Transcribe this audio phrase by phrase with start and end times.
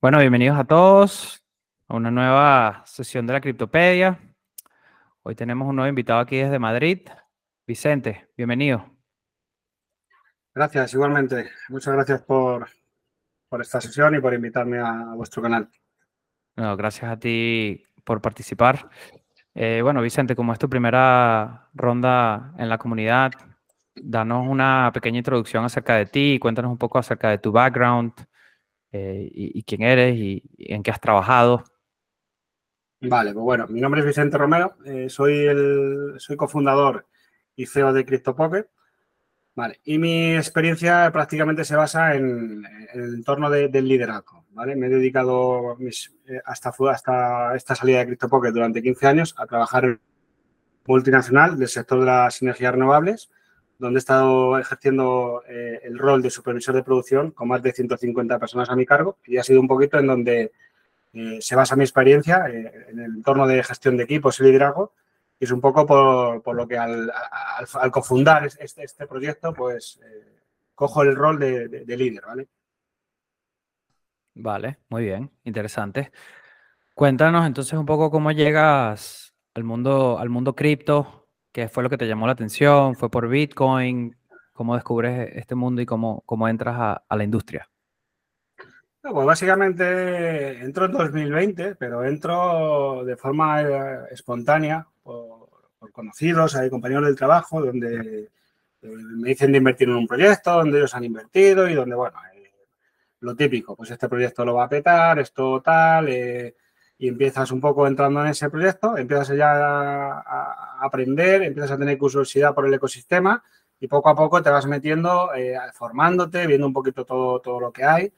[0.00, 1.44] Bueno, bienvenidos a todos
[1.88, 4.16] a una nueva sesión de la Criptopedia.
[5.24, 7.00] Hoy tenemos un nuevo invitado aquí desde Madrid.
[7.66, 8.88] Vicente, bienvenido.
[10.54, 11.50] Gracias, igualmente.
[11.68, 12.68] Muchas gracias por,
[13.48, 15.68] por esta sesión y por invitarme a, vuestro canal.
[16.54, 18.88] No, gracias a ti por participar.
[19.52, 23.32] Eh, bueno, Vicente, como es tu primera ronda en la comunidad,
[23.96, 28.12] danos una pequeña introducción acerca de ti, cuéntanos un poco acerca de tu background
[28.92, 31.64] eh, y, quién eres y, en qué has trabajado.
[33.00, 37.06] Vale, pues bueno, mi nombre es Vicente Romero, eh, soy el soy cofundador
[37.54, 38.68] y CEO de CryptoPocket.
[39.54, 44.46] Vale, y mi experiencia prácticamente se basa en, el entorno del liderazgo.
[44.50, 44.76] ¿vale?
[44.76, 49.98] Me he dedicado eh, hasta, hasta esta salida de CryptoPocket durante 15 años a trabajar
[50.86, 53.30] multinacional del sector de las energías renovables
[53.78, 58.38] donde he estado ejerciendo eh, el rol de supervisor de producción con más de 150
[58.38, 60.52] personas a mi cargo y ha sido un poquito en donde
[61.12, 64.92] eh, se basa mi experiencia eh, en el entorno de gestión de equipos y liderazgo
[65.38, 67.12] y es un poco por, lo que al,
[67.92, 70.00] cofundar este, este, proyecto pues
[70.74, 72.48] cojo el rol de, líder, ¿vale?
[74.34, 76.10] Vale, muy bien, interesante.
[76.94, 81.17] Cuéntanos entonces un poco cómo llegas al mundo, al mundo cripto,
[81.58, 82.94] ¿Qué fue lo que te llamó la atención?
[82.94, 84.16] ¿Fue por Bitcoin?
[84.52, 87.68] ¿Cómo descubres este mundo y cómo, cómo entras a, la industria?
[89.02, 95.48] pues básicamente entro en 2020, pero entro de forma eh, espontánea por,
[95.90, 98.30] conocidos, hay compañeros del trabajo, donde
[98.80, 102.20] eh, me dicen de invertir en un proyecto, donde ellos han invertido y donde, bueno,
[102.36, 102.52] eh,
[103.18, 106.06] lo típico, pues este proyecto lo va a petar, esto tal,
[106.98, 111.96] y empiezas un poco entrando en ese proyecto, empiezas ya a, aprender, empiezas a tener
[111.96, 113.42] curiosidad por el ecosistema
[113.78, 117.72] y poco a poco te vas metiendo, eh, formándote, viendo un poquito todo, todo lo
[117.72, 118.12] que hay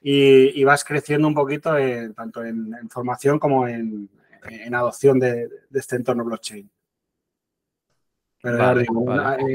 [0.00, 1.74] y, vas creciendo un poquito
[2.14, 4.08] tanto en, formación como en,
[4.72, 6.70] adopción de, este entorno blockchain.
[8.40, 8.86] Pero eh,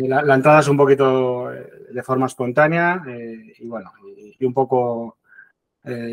[0.08, 3.92] La, entrada es un poquito eh, de forma espontánea y bueno,
[4.40, 5.18] y un poco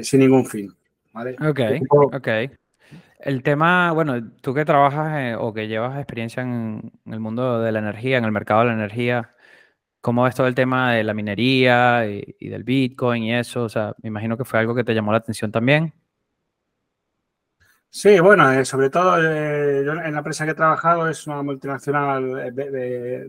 [0.02, 0.74] sin ningún fin.
[1.40, 1.60] Ok,
[2.12, 2.28] ok.
[3.20, 7.78] El tema, bueno, tú que trabajas o que llevas experiencia en, el mundo de la
[7.78, 9.34] energía, en el mercado de la energía,
[10.00, 13.64] ¿cómo es todo el tema de la minería y, del Bitcoin y eso?
[13.64, 15.94] O sea, me imagino que fue algo que te llamó la atención también.
[17.88, 21.42] Sí, bueno, eh, sobre todo eh, yo en la empresa que he trabajado es una
[21.42, 23.26] multinacional, eh,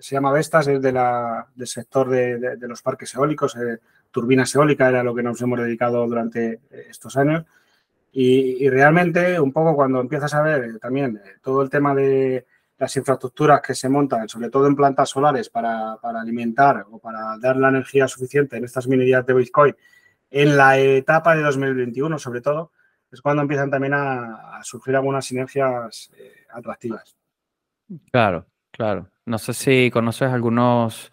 [0.00, 3.56] se llama Vestas, es de la, del sector de, los parques eólicos,
[4.10, 7.44] turbinas eólicas, era lo que nos hemos dedicado durante eh, estos años.
[8.12, 12.44] Y, realmente, un poco cuando empiezas a ver eh, también eh, todo el tema de
[12.76, 17.56] las infraestructuras que se montan, sobre todo en plantas solares, para, alimentar o para dar
[17.56, 19.76] la energía suficiente en estas minerías de Bitcoin,
[20.30, 22.72] en la etapa de 2021, sobre todo,
[23.12, 26.10] es cuando empiezan también a, surgir algunas sinergias
[26.52, 27.14] atractivas.
[28.10, 28.46] Claro,
[28.80, 29.10] claro.
[29.26, 31.12] No sé si conoces algunos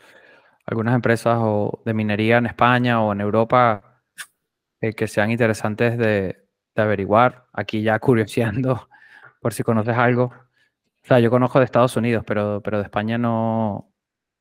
[0.65, 4.01] algunas empresas o de minería en España o en Europa
[4.79, 6.45] eh, que sean interesantes de,
[6.77, 7.45] averiguar.
[7.51, 8.87] Aquí ya curioseando
[9.41, 10.31] por si conoces algo.
[11.03, 13.91] O sea, yo conozco de Estados Unidos, pero, pero de España no,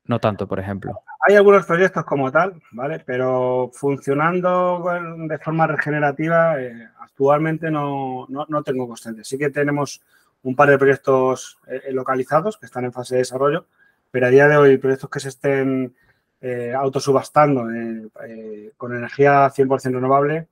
[0.04, 1.00] no tanto, por ejemplo.
[1.26, 3.02] Hay algunos proyectos como tal, ¿vale?
[3.04, 4.84] Pero funcionando
[5.28, 8.28] de forma regenerativa, eh, actualmente no,
[8.64, 9.24] tengo constancia.
[9.24, 10.00] Sí que tenemos
[10.46, 13.66] un par de proyectos eh, localizados que están en fase de desarrollo,
[14.12, 15.94] pero a día de hoy proyectos que se estén
[16.40, 20.48] eh, autosubastando eh, eh, con energía 100% renovable,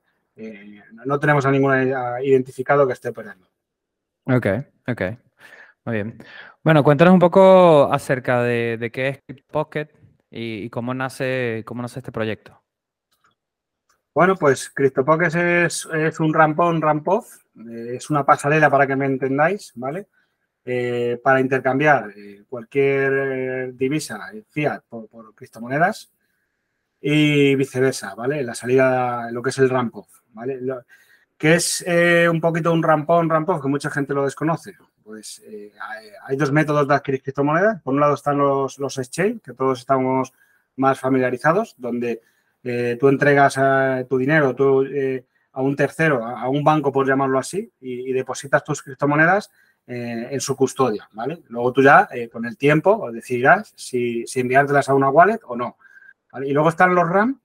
[1.07, 3.47] no tenemos a ninguna identificado que esté operando.
[4.25, 4.47] Ok,
[4.89, 5.03] ok.
[5.85, 6.19] Muy bien.
[6.65, 9.95] Bueno, cuéntanos un poco acerca de, qué es CryptoPocket
[10.31, 12.61] y, y, cómo, nace, cómo nace este proyecto.
[14.13, 16.83] Bueno, pues CryptoPocket es, es un rampón,
[17.55, 20.09] ramp-off, es una pasarela para que me entendáis, ¿vale?
[20.67, 26.11] Eh, para intercambiar eh, cualquier eh, divisa fiat por, criptomonedas
[27.03, 28.43] y viceversa, ¿vale?
[28.43, 30.59] La salida, lo que es el ramp off, ¿vale?
[31.37, 31.85] que es
[32.31, 34.73] un poquito un rampón, ramp que mucha gente lo desconoce.
[35.03, 35.43] Pues
[36.27, 37.83] hay, dos métodos de adquirir criptomonedas.
[37.83, 40.33] Por un lado están los, los exchange, que todos estamos
[40.77, 42.23] más familiarizados, donde
[42.99, 43.59] tú entregas
[44.09, 44.55] tu dinero
[45.55, 49.51] a un tercero, a, un banco, por llamarlo así, y, depositas tus criptomonedas
[49.87, 51.43] eh, en su custodia, ¿vale?
[51.49, 55.57] Luego tú ya, eh, con el tiempo, decidirás si, si, enviártelas a una wallet o
[55.57, 55.77] no.
[56.45, 57.41] Y luego están los RAM,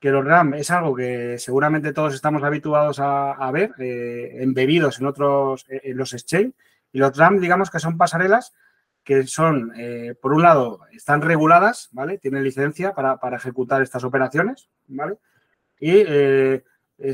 [0.00, 5.06] que los RAM es algo que seguramente todos estamos habituados a, ver, eh, embebidos en
[5.06, 6.54] otros, en los exchange.
[6.92, 8.52] Y los RAM, digamos que son pasarelas
[9.04, 9.72] que son,
[10.20, 12.18] por un lado, están reguladas, ¿vale?
[12.18, 15.18] Tienen licencia para, ejecutar estas operaciones, ¿vale?
[15.78, 16.04] Y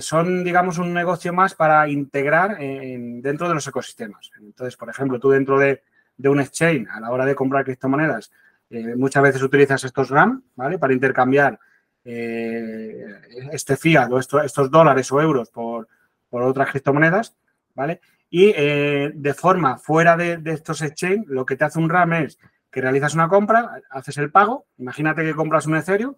[0.00, 4.30] son, digamos, un negocio más para integrar dentro de los ecosistemas.
[4.40, 5.82] Entonces, por ejemplo, tú dentro de,
[6.24, 8.30] un exchange, a la hora de comprar criptomonedas,
[8.70, 10.78] eh, muchas veces utilizas estos RAM, ¿vale?
[10.78, 11.58] Para intercambiar
[12.04, 15.88] este fiat o estos dólares o euros por,
[16.30, 17.36] otras criptomonedas,
[17.74, 18.00] ¿vale?
[18.30, 22.38] Y de forma fuera de, de estos exchange, lo que te hace un RAM es
[22.70, 26.14] que realizas una compra, haces el pago, imagínate que compras un Ethereum,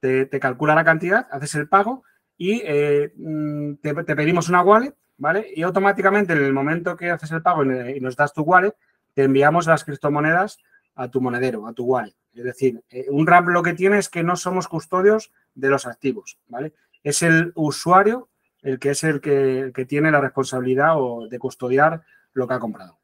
[0.00, 2.02] te, calcula la cantidad, haces el pago
[2.36, 5.46] y eh, mm, te, pedimos una wallet, ¿vale?
[5.54, 8.74] Y automáticamente en el momento que haces el pago y nos das tu wallet,
[9.14, 10.58] te enviamos las criptomonedas
[10.94, 12.14] a tu monedero, a tu wallet.
[12.34, 15.86] Es decir, eh, un RAP lo que tiene es que no somos custodios de los
[15.86, 16.72] activos, ¿vale?
[17.02, 18.28] Es el usuario
[18.62, 22.02] el que es el que, que tiene la responsabilidad o de custodiar
[22.32, 23.02] lo que ha comprado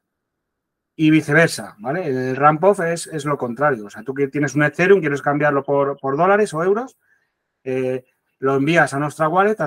[1.01, 2.05] y viceversa, ¿vale?
[2.07, 3.85] El ramp off es, lo contrario.
[3.85, 6.97] O sea, tú que tienes un Ethereum, quieres cambiarlo por, dólares o euros,
[7.63, 8.03] eh,
[8.39, 9.57] lo envías a nuestra wallet,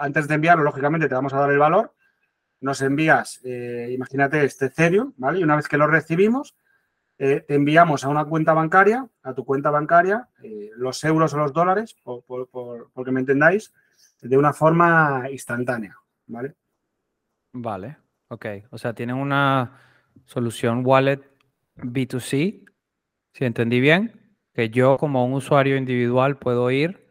[0.00, 1.94] antes de enviarlo, lógicamente, te vamos a dar el valor,
[2.60, 5.40] nos envías, eh, imagínate, este Ethereum, ¿vale?
[5.40, 6.56] Y una vez que lo recibimos,
[7.18, 10.28] eh, te enviamos a una cuenta bancaria, a tu cuenta bancaria,
[10.76, 13.72] los euros o los dólares, por, por, que me entendáis,
[14.20, 15.96] de una forma instantánea,
[16.26, 16.54] ¿vale?
[17.52, 17.96] Vale,
[18.28, 18.46] ok.
[18.70, 19.80] O sea, tienen una
[20.24, 21.20] solución wallet
[21.76, 22.64] B2C,
[23.32, 27.07] si entendí bien, que yo como un usuario individual puedo ir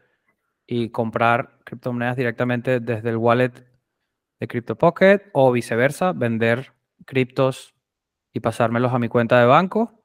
[0.70, 3.52] y comprar criptomonedas directamente desde el wallet
[4.38, 6.74] de CryptoPocket o viceversa, vender
[7.06, 7.74] criptos
[8.34, 10.04] y pasármelos a mi cuenta de banco.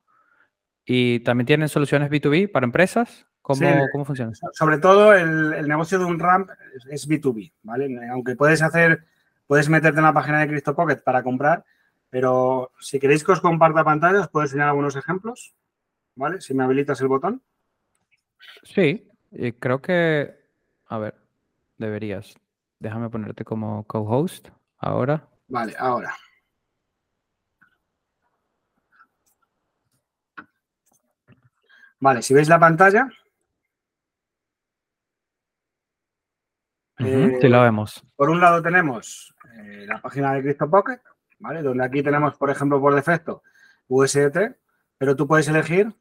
[0.86, 3.28] Y también tienen soluciones B2B para empresas.
[3.42, 4.32] ¿Cómo, ¿cómo funciona?
[4.54, 6.50] Sobre todo el, negocio de un ramp
[6.90, 7.90] es B2B, ¿vale?
[8.10, 9.04] Aunque puedes hacer,
[9.46, 11.66] puedes meterte en la página de CryptoPocket para comprar,
[12.10, 15.54] pero si queréis que os comparta pantalla, os puedo enseñar algunos ejemplos,
[16.16, 16.40] ¿vale?
[16.40, 17.42] Si me habilitas el botón.
[18.64, 19.10] Sí,
[19.60, 20.43] creo que,
[20.94, 21.16] a ver,
[21.80, 22.36] deberías.
[22.78, 25.28] Déjame ponerte como co-host ahora.
[25.48, 26.16] Vale, ahora.
[32.00, 33.10] Vale, si veis la pantalla.
[37.00, 38.06] sí, la vemos.
[38.16, 41.02] Por un lado tenemos eh, la página de CryptoPocket,
[41.64, 43.42] donde aquí tenemos, por ejemplo, por defecto
[43.88, 44.60] USDT,
[45.00, 45.92] pero tú puedes elegir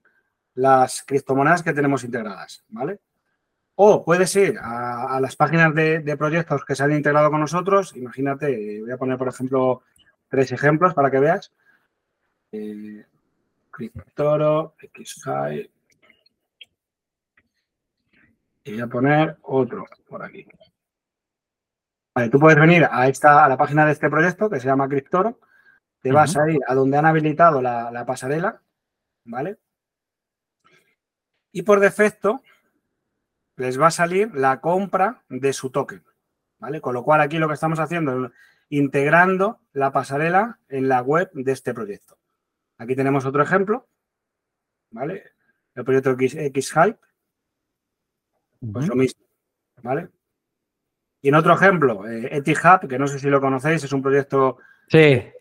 [0.53, 3.01] las criptomonedas que tenemos integradas, ¿vale?
[3.75, 7.97] O puedes ir a, las páginas de, proyectos que se han integrado con nosotros.
[7.97, 9.83] Imagínate, voy a poner, por ejemplo,
[10.29, 11.53] tres ejemplos para que veas.
[12.53, 13.05] Eh,
[13.71, 15.71] Cryptoro, XHigh.
[18.65, 20.47] Y voy a poner otro por aquí
[22.31, 25.39] tú puedes venir a, esta, a la página de este proyecto que se llama Cryptoro,
[26.01, 28.61] te vas a ir a donde han habilitado la, pasarela,
[29.25, 29.59] ¿vale?
[31.53, 32.43] Y por defecto
[33.63, 36.03] les va a salir la compra de su token,
[36.59, 36.81] ¿vale?
[36.81, 38.33] Con lo cual aquí lo que estamos haciendo es
[38.69, 42.19] integrando la pasarela en la web de este proyecto.
[42.79, 43.87] Aquí tenemos otro ejemplo,
[44.91, 45.23] ¿vale?
[45.75, 46.99] El proyecto X, Hype,
[48.73, 49.25] pues lo mismo,
[49.83, 50.09] ¿vale?
[51.21, 54.59] Y en otro ejemplo, eh, Etihad, que no sé si lo conocéis, es un proyecto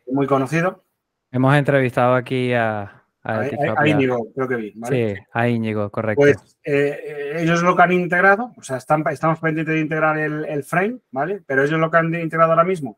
[0.07, 0.83] muy conocido.
[1.31, 4.73] Hemos entrevistado aquí a, a, Íñigo, creo que vi.
[4.89, 6.21] Sí, a Íñigo, correcto.
[6.21, 11.00] Pues eh, ellos lo que han integrado, o sea, estamos pendientes de integrar el, frame,
[11.12, 11.43] ¿vale?
[11.45, 12.98] Pero ellos lo que han integrado ahora mismo,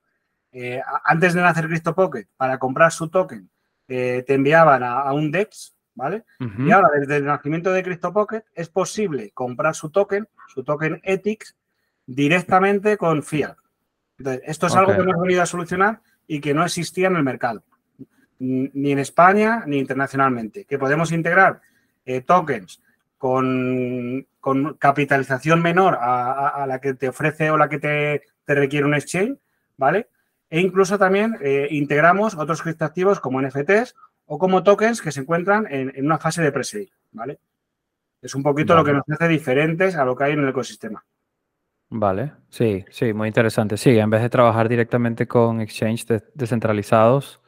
[0.51, 3.49] eh, antes de nacer CryptoPocket, para comprar su token,
[3.85, 6.23] te enviaban a, un DEX, ¿vale?
[6.39, 11.55] Y ahora, desde el nacimiento de CryptoPocket, es posible comprar su token, su token ETIX,
[12.05, 13.55] directamente con Fiat.
[14.45, 17.63] esto es algo que hemos venido a solucionar y que no existía en el mercado,
[18.43, 20.65] ni en España ni internacionalmente.
[20.65, 21.61] Que podemos integrar
[22.05, 22.81] eh, tokens
[23.17, 24.27] con,
[24.77, 29.37] capitalización menor a, la que te ofrece o la que te, requiere un exchange,
[29.77, 30.09] ¿vale?
[30.49, 33.95] E incluso también eh, integramos otros criptoactivos como NFTs
[34.25, 36.63] o como tokens que se encuentran en, una fase de pre
[37.13, 37.39] ¿vale?
[38.21, 41.03] Es un poquito lo que nos hace diferentes a lo que hay en el ecosistema.
[41.89, 43.77] Vale, sí, sí, muy interesante.
[43.77, 47.42] Sí, en vez de trabajar directamente con exchanges descentralizados,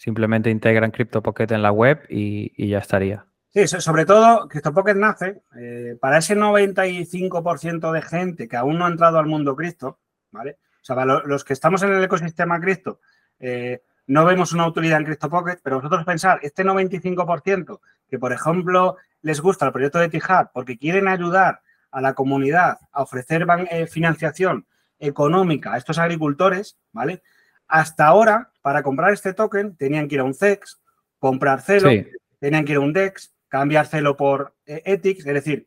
[0.00, 3.26] simplemente integran CryptoPocket en la web y, ya estaría.
[3.50, 8.88] Sí, sobre todo CryptoPocket nace eh, para ese 95% de gente que aún no ha
[8.88, 9.98] entrado al mundo cripto,
[10.30, 10.56] ¿vale?
[10.80, 13.00] O sea, para los que estamos en el ecosistema cripto,
[13.40, 18.96] eh, no vemos una utilidad en CryptoPocket, pero vosotros pensar, este 95% que, por ejemplo,
[19.20, 23.86] les gusta el proyecto de Tijad porque quieren ayudar a la comunidad a ofrecer eh,
[23.86, 24.66] financiación
[24.98, 27.22] económica a estos agricultores, ¿vale?
[27.68, 30.80] Hasta ahora, para comprar este token, tenían que ir a un CEX,
[31.18, 31.90] comprar Celo,
[32.38, 35.66] tenían que ir a un DEX, cambiar Celo por eh, ETIX, es decir,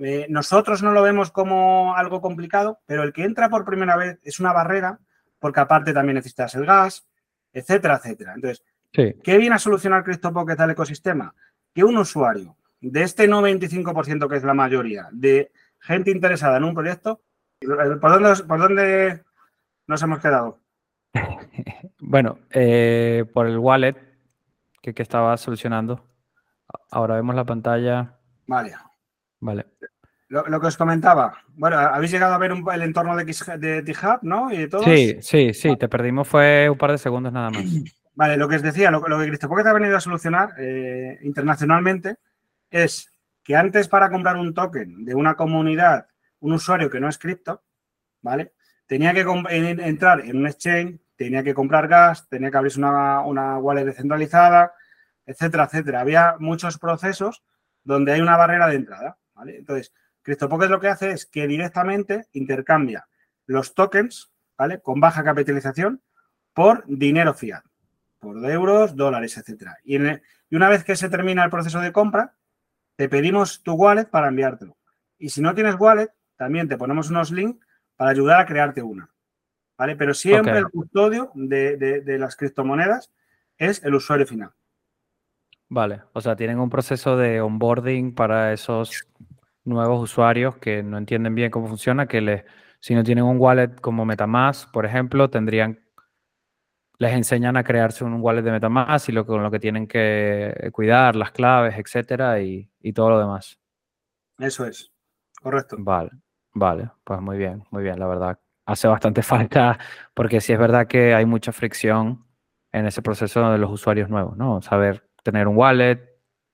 [0.00, 4.18] Eh, nosotros no lo vemos como algo complicado, pero el que entra por primera vez
[4.22, 4.98] es una barrera,
[5.38, 7.06] porque aparte también necesitas el gas,
[7.52, 8.32] etcétera, etcétera.
[8.34, 11.34] Entonces, ¿qué viene a solucionar CryptoPocket al ecosistema?
[11.74, 16.74] Que un usuario de este 95% que es la mayoría de gente interesada en un
[16.74, 17.20] proyecto,
[18.00, 19.22] ¿por dónde, por dónde
[19.86, 20.61] nos hemos quedado?
[22.00, 23.96] bueno, eh, por el wallet
[24.80, 26.04] que, que estaba solucionando.
[26.90, 28.18] Ahora vemos la pantalla.
[28.46, 28.74] Vale.
[29.40, 29.66] Vale.
[30.28, 33.92] Lo, que os comentaba, bueno, habéis llegado a ver el entorno de, de t
[34.22, 34.50] ¿no?
[34.50, 37.62] Y de Sí, sí, sí, te perdimos fue un par de segundos nada más.
[38.14, 42.16] Vale, lo que os decía, lo, lo que CryptoPocket ha venido a solucionar eh, internacionalmente
[42.70, 43.10] es
[43.44, 46.06] que antes para comprar un token de una comunidad,
[46.40, 47.62] un usuario que no es cripto,
[48.22, 48.54] ¿vale?
[48.92, 53.56] Tenía que entrar en un exchange, tenía que comprar gas, tenía que abrirse una, una
[53.56, 54.74] wallet descentralizada,
[55.24, 56.00] etcétera, etcétera.
[56.00, 57.42] Había muchos procesos
[57.82, 59.16] donde hay una barrera de entrada.
[59.46, 63.08] Entonces, CryptoPocket lo que hace es que directamente intercambia
[63.46, 64.82] los tokens, ¿vale?
[64.82, 66.02] Con baja capitalización
[66.52, 67.64] por dinero fiat,
[68.18, 69.78] por euros, dólares, etcétera.
[69.84, 72.34] Y, y una vez que se termina el proceso de compra,
[72.96, 74.76] te pedimos tu wallet para enviártelo.
[75.16, 79.08] Y si no tienes wallet, también te ponemos unos links para ayudar a crearte una.
[79.76, 79.96] ¿Vale?
[79.96, 83.12] Pero siempre el custodio de, las criptomonedas
[83.56, 84.52] es el usuario final.
[85.68, 89.08] Vale, o sea, tienen un proceso de onboarding para esos
[89.64, 92.44] nuevos usuarios que no entienden bien cómo funciona, que les,
[92.80, 95.80] si no tienen un wallet como Metamask, por ejemplo, tendrían,
[96.98, 100.68] les enseñan a crearse un wallet de Metamask y lo, con lo que tienen que
[100.72, 103.58] cuidar, las claves, etcétera, y, y todo lo demás.
[104.38, 104.92] Eso es,
[105.40, 105.76] correcto.
[105.78, 106.10] Vale,
[106.54, 108.38] vale, pues muy bien, muy bien, la verdad.
[108.66, 109.78] Hace bastante falta,
[110.14, 112.24] porque sí es verdad que hay mucha fricción
[112.72, 114.62] en ese proceso de los usuarios nuevos, ¿no?
[114.62, 116.00] Saber tener un wallet,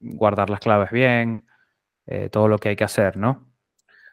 [0.00, 1.46] guardar las claves bien,
[2.06, 3.46] eh, todo lo que hay que hacer, ¿no?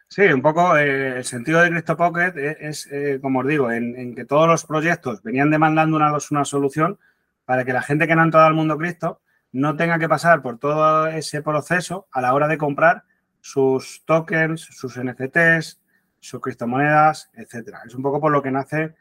[0.08, 4.14] Sí, un poco eh, el sentido de CryptoPocket es, es eh, como os digo, en,
[4.16, 7.00] que todos los proyectos venían demandando una, una solución
[7.44, 10.42] para que la gente que no ha entrado al mundo cripto no tenga que pasar
[10.42, 13.04] por todo ese proceso a la hora de comprar
[13.46, 15.80] sus tokens, sus NFTs,
[16.20, 17.84] sus criptomonedas, etcétera.
[17.86, 18.96] Es un poco por lo que nace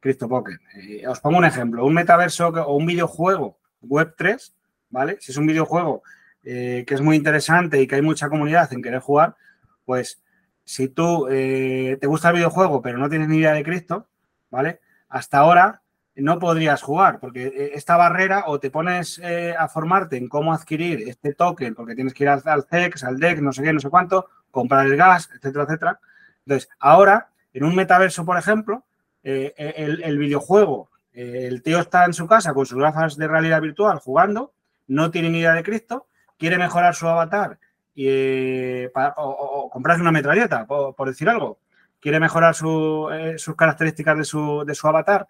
[0.00, 0.58] CryptoPocket.
[0.74, 4.54] Eh, os pongo un ejemplo, un metaverso o un videojuego Web3,
[4.88, 5.18] ¿vale?
[5.20, 6.02] Si es un videojuego
[6.42, 9.36] eh, que es muy interesante y que hay mucha comunidad en querer jugar,
[9.84, 10.22] pues
[10.64, 14.08] si tú eh, te gusta el videojuego pero no tienes ni idea de cripto,
[14.50, 14.80] ¿vale?
[15.10, 15.82] Hasta ahora
[16.16, 20.52] no podrías jugar, porque eh, esta barrera o te pones eh, a formarte en cómo
[20.52, 23.80] adquirir este token, porque tienes que ir al, CEX, al DEC, no sé qué, no
[23.80, 26.00] sé cuánto, comprar el gas, etcétera, etcétera.
[26.44, 28.84] Entonces, ahora, en un metaverso, por ejemplo,
[29.22, 33.98] eh, el, videojuego, el tío está en su casa con sus gafas de realidad virtual
[33.98, 34.52] jugando,
[34.88, 36.06] no tiene ni idea de Cristo,
[36.38, 37.58] quiere mejorar su avatar
[37.94, 38.86] y,
[39.16, 41.58] o, comprarse una metralleta, por, decir algo,
[42.00, 45.28] quiere mejorar sus características de su, de su avatar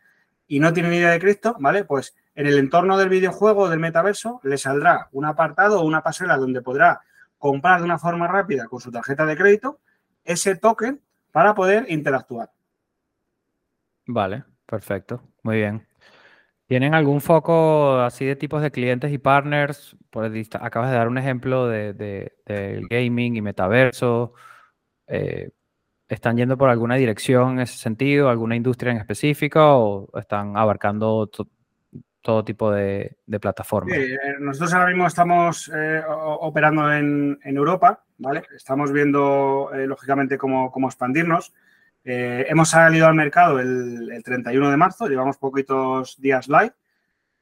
[0.50, 1.84] y no tiene ni idea de Cristo, ¿vale?
[1.84, 6.36] Pues en el entorno del videojuego del metaverso le saldrá un apartado o una pasarela
[6.36, 7.02] donde podrá
[7.38, 9.78] comprar de una forma rápida con su tarjeta de crédito
[10.24, 12.50] ese token para poder interactuar.
[14.06, 15.86] Vale, perfecto, muy bien.
[16.66, 19.96] ¿Tienen algún foco así de tipos de clientes y partners?
[20.60, 22.32] acabas de dar un ejemplo de,
[22.90, 24.34] gaming y metaverso.
[25.06, 25.50] Eh,
[26.10, 31.30] ¿Están yendo por alguna dirección en ese sentido, alguna industria en específico o están abarcando
[32.20, 33.96] todo tipo de, plataformas?
[33.96, 38.42] Eh, nosotros ahora mismo estamos eh, operando en, Europa, ¿vale?
[38.56, 41.52] Estamos viendo, eh, lógicamente, cómo, expandirnos.
[42.02, 46.72] hemos salido al mercado el, el, 31 de marzo, llevamos poquitos días live.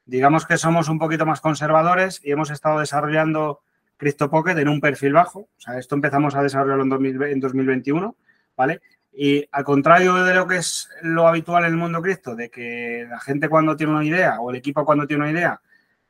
[0.05, 3.63] Digamos que somos un poquito más conservadores y hemos estado desarrollando
[3.97, 5.41] CryptoPocket en un perfil bajo.
[5.41, 8.15] O sea, esto empezamos a desarrollarlo en, en 2021
[8.59, 8.81] ¿vale?
[9.13, 13.07] Y al contrario de lo que es lo habitual en el mundo cripto, de que
[13.09, 15.61] la gente cuando tiene una idea o el equipo cuando tiene una idea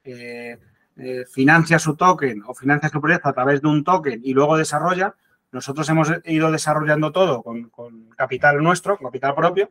[0.02, 0.58] eh,
[0.96, 4.56] eh, financia su token o financia su proyecto a través de un token y luego
[4.56, 5.14] desarrolla,
[5.52, 7.70] nosotros hemos ido desarrollando todo con,
[8.16, 9.70] capital nuestro, capital propio,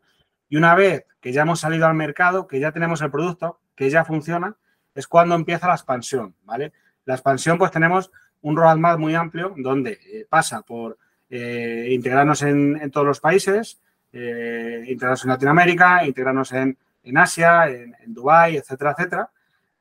[0.49, 3.89] y una vez que ya hemos salido al mercado, que ya tenemos el producto, que
[3.89, 4.55] ya funciona,
[4.95, 6.71] es cuando empieza la expansión, ¿vale?
[7.05, 10.97] La expansión, pues tenemos un roadmap muy amplio donde eh, pasa por
[11.29, 13.79] eh, integrarnos en, todos los países,
[14.13, 16.77] eh, integrarnos en Latinoamérica, integrarnos en,
[17.15, 19.29] Asia, en, Dubái, etcétera, etcétera.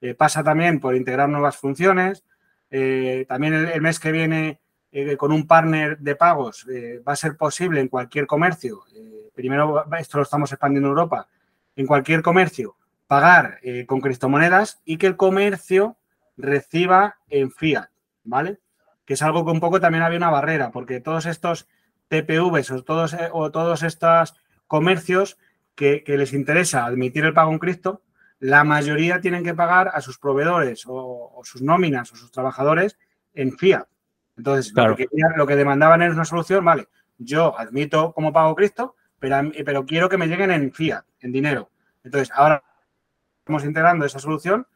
[0.01, 2.25] Eh, pasa también por integrar nuevas funciones.
[3.29, 4.61] también el, mes que viene,
[5.17, 6.67] con un partner de pagos,
[7.07, 8.85] va a ser posible en cualquier comercio.
[9.35, 11.29] primero, esto lo estamos expandiendo en Europa.
[11.77, 12.77] En cualquier comercio,
[13.07, 15.97] pagar con criptomonedas y que el comercio
[16.37, 17.89] reciba en fiat,
[18.25, 18.59] ¿vale?
[19.07, 21.69] Que es algo que un poco también había una barrera, porque todos estos
[22.09, 24.35] TPVs o todos, eh, o todos estos
[24.67, 25.39] comercios
[25.75, 28.03] que, les interesa admitir el pago en cripto,
[28.41, 32.99] la mayoría tienen que pagar a sus proveedores o, sus nóminas o sus trabajadores
[33.33, 33.87] en fiat.
[34.37, 38.97] Entonces, lo, que, lo, que, demandaban es una solución, vale, yo admito como pago cripto,
[39.19, 41.71] pero, pero quiero que me lleguen en fiat, en dinero.
[42.05, 42.63] Entonces, ahora
[43.39, 44.67] estamos integrando esa solución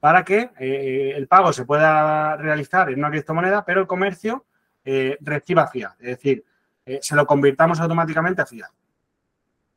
[0.00, 4.46] para que eh, el pago se pueda realizar en una criptomoneda, pero el comercio
[4.84, 5.92] eh, reciba fiat.
[5.98, 6.44] Es decir,
[6.86, 8.70] eh, se lo convirtamos automáticamente a fiat.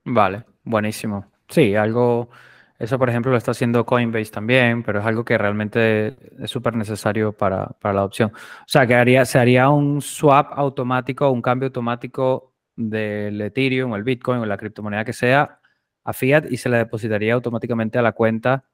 [0.05, 1.25] Vale, buenísimo.
[1.47, 2.29] Sí, algo,
[2.77, 6.75] eso por ejemplo lo está haciendo Coinbase también, pero es algo que realmente es súper
[6.75, 8.31] necesario para, para, la adopción.
[8.33, 13.95] O sea, que haría, se haría un swap automático, un cambio automático del Ethereum o
[13.95, 15.59] el Bitcoin o la criptomoneda que sea
[16.03, 18.65] a fiat y se le depositaría automáticamente a la cuenta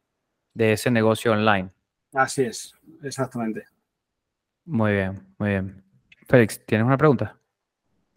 [0.57, 1.69] de ese negocio online.
[2.13, 2.73] Así es,
[3.03, 3.65] exactamente.
[4.65, 5.83] Muy bien, muy bien.
[6.27, 7.37] Félix, ¿tienes una pregunta?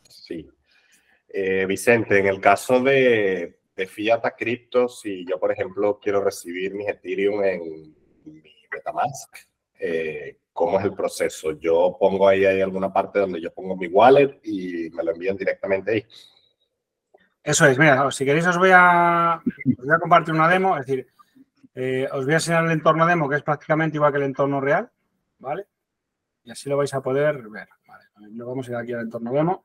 [0.08, 0.48] Sí.
[1.28, 6.24] Eh, Vicente, en el caso de, de Fiat a cripto, si yo, por ejemplo, quiero
[6.24, 7.94] recibir mis Ethereum en
[8.24, 8.42] mi
[8.72, 9.36] Metamask,
[9.78, 11.52] eh, ¿cómo es el proceso?
[11.60, 15.36] Yo pongo ahí, hay alguna parte donde yo pongo mi wallet y me lo envían
[15.36, 16.06] directamente ahí.
[17.42, 20.86] Eso es, mira, si queréis os voy a, os voy a compartir una demo, es
[20.86, 21.06] decir,
[21.74, 24.60] eh, os voy a enseñar el entorno demo, que es prácticamente igual que el entorno
[24.60, 24.90] real,
[25.38, 25.66] ¿vale?
[26.44, 27.68] Y así lo vais a poder ver.
[27.86, 29.64] Vale, lo vamos a ir aquí al entorno demo.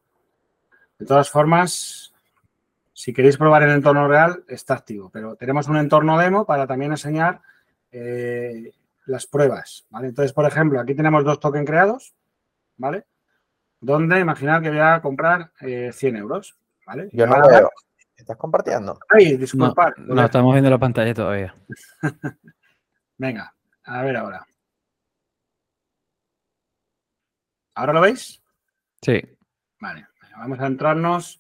[0.98, 2.14] De todas formas,
[2.94, 6.92] si queréis probar el entorno real, está activo, pero tenemos un entorno demo para también
[6.92, 7.42] enseñar
[7.92, 8.72] eh,
[9.06, 10.08] las pruebas, ¿vale?
[10.08, 12.16] Entonces, por ejemplo, aquí tenemos dos tokens creados,
[12.78, 13.06] ¿vale?
[13.82, 17.10] Donde imaginar que voy a comprar 100 eh, euros, ¿vale?
[17.12, 17.70] Yo no veo.
[18.26, 18.98] ¿Estás compartiendo?
[19.08, 19.96] Ay, disculpad.
[19.98, 21.54] No, estamos viendo la pantalla todavía.
[23.20, 23.54] Venga,
[23.84, 24.48] a ver ahora.
[27.76, 28.42] ¿Ahora lo veis?
[29.00, 29.22] Sí.
[29.80, 31.40] Vale, vamos a entrarnos.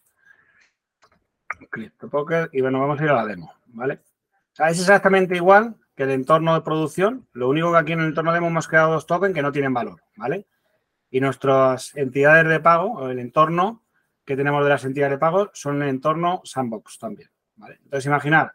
[2.11, 3.95] Poker y bueno, vamos a ir a la demo, ¿vale?
[4.51, 7.27] O sea, es exactamente igual que el entorno de producción.
[7.33, 9.73] Lo único que aquí en el entorno demo hemos creado dos tokens que no tienen
[9.73, 10.45] valor, ¿vale?
[11.09, 13.84] Y nuestras entidades de pago, el entorno,
[14.25, 17.29] que tenemos de las entidades de pago son en entorno sandbox también.
[17.55, 17.79] ¿vale?
[17.83, 18.53] Entonces, imaginar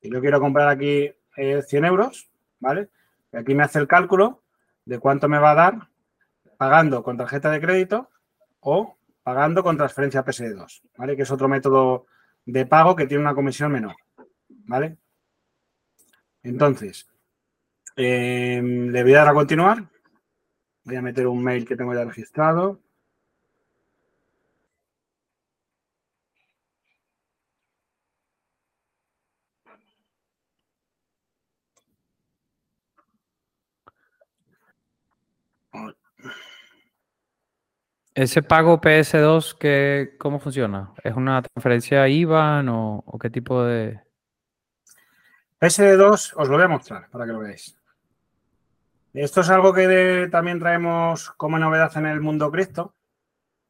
[0.00, 2.30] que yo quiero comprar aquí 100 eh, euros,
[2.60, 2.90] ¿vale?
[3.32, 4.42] Y aquí me hace el cálculo
[4.84, 5.88] de cuánto me va a dar
[6.56, 8.10] pagando con tarjeta de crédito
[8.60, 11.16] o pagando con transferencia PSD2, ¿vale?
[11.16, 12.06] Que es otro método
[12.44, 13.96] de pago que tiene una comisión menor,
[14.48, 14.98] ¿vale?
[16.42, 17.08] Entonces,
[17.96, 19.88] em, le voy a dar a continuar.
[20.84, 22.83] Voy a meter un mail que tengo ya registrado.
[38.14, 40.92] ¿Ese pago PS2, que, cómo funciona?
[41.02, 44.00] ¿Es una transferencia IBAN o, o qué tipo de...?
[45.60, 47.76] PS2 os lo voy a mostrar para que lo veáis.
[49.12, 52.94] Esto es algo que también traemos como novedad en el mundo cripto,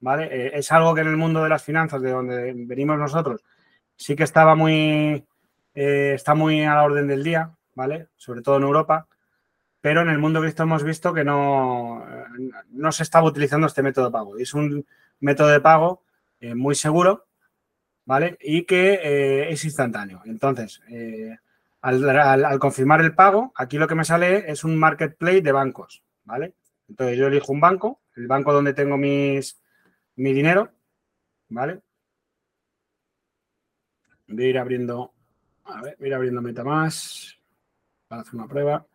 [0.00, 0.28] ¿vale?
[0.30, 3.42] Eh, es algo que en el mundo de las finanzas, de donde venimos nosotros,
[3.96, 5.26] sí que estaba muy,
[5.74, 8.08] eh, está muy a la orden del día, ¿vale?
[8.16, 9.06] Sobre todo en Europa
[9.84, 12.02] pero en el mundo cripto hemos visto que no,
[12.70, 14.38] no se estaba utilizando este método de pago.
[14.38, 14.86] Es un
[15.20, 16.04] método de pago
[16.40, 17.26] eh, muy seguro,
[18.06, 18.38] ¿vale?
[18.40, 20.22] Y que eh, es instantáneo.
[20.24, 21.36] Entonces, eh,
[21.82, 26.54] al, confirmar el pago, aquí lo que me sale es un marketplace de bancos, ¿vale?
[26.88, 29.60] Entonces, yo elijo un banco, el banco donde tengo mis,
[30.16, 30.72] mi dinero,
[31.50, 31.82] ¿vale?
[34.28, 35.12] Voy a ir abriendo,
[35.66, 37.38] a ver, voy a ir abriendo MetaMask
[38.08, 38.86] para hacer una prueba.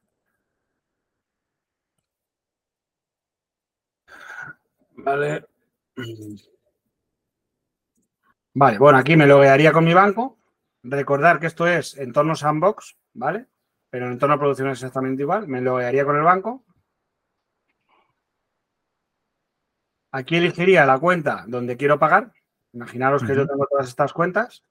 [5.03, 5.45] Vale.
[8.53, 10.37] Vale, bueno, aquí me loguearía con mi banco.
[10.83, 13.47] Recordar que esto es entorno sandbox, ¿vale?
[13.89, 15.47] Pero en entorno de producción es exactamente igual.
[15.47, 16.63] Me loguearía con el banco.
[20.11, 22.31] Aquí elegiría la cuenta donde quiero pagar.
[22.73, 24.63] Imaginaros que yo tengo todas estas cuentas.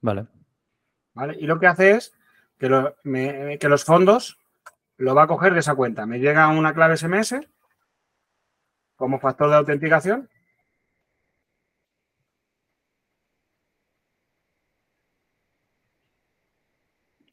[0.00, 0.26] Vale.
[1.14, 1.36] ¿Vale?
[1.38, 2.14] Y lo que hace es
[2.58, 4.38] que, que los fondos
[4.96, 6.06] lo va a coger de esa cuenta.
[6.06, 7.34] Me llega una clave SMS
[9.02, 10.28] como factor de autenticación.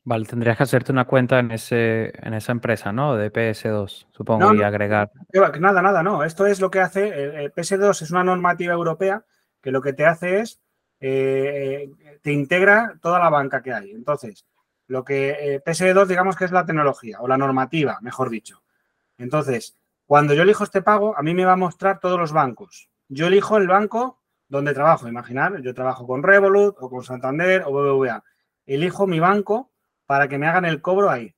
[0.03, 3.15] Vale, tendrías que hacerte una cuenta en ese en esa empresa, ¿no?
[3.15, 5.11] De PS2, supongo, y agregar.
[5.59, 6.23] nada, nada, no.
[6.23, 7.51] Esto es lo que hace.
[7.55, 9.23] PS2 es una normativa europea
[9.61, 10.59] que lo que te hace es
[10.99, 11.91] eh,
[12.23, 13.91] te integra toda la banca que hay.
[13.91, 14.47] Entonces,
[14.87, 18.63] lo que eh, PS2 digamos que es la tecnología o la normativa, mejor dicho.
[19.19, 19.78] Entonces,
[20.09, 22.89] Cuando yo elijo este pago, a mí me va a mostrar todos los bancos.
[23.09, 25.07] Yo elijo el banco donde trabajo.
[25.07, 28.23] Imaginar, yo trabajo con Revolut o con Santander o BBVA.
[28.65, 29.71] Elijo mi banco
[30.07, 31.35] para que me hagan el cobro ahí.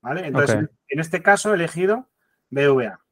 [0.00, 0.28] ¿Vale?
[0.28, 2.08] Entonces, en este caso he elegido
[2.48, 3.04] BBVA.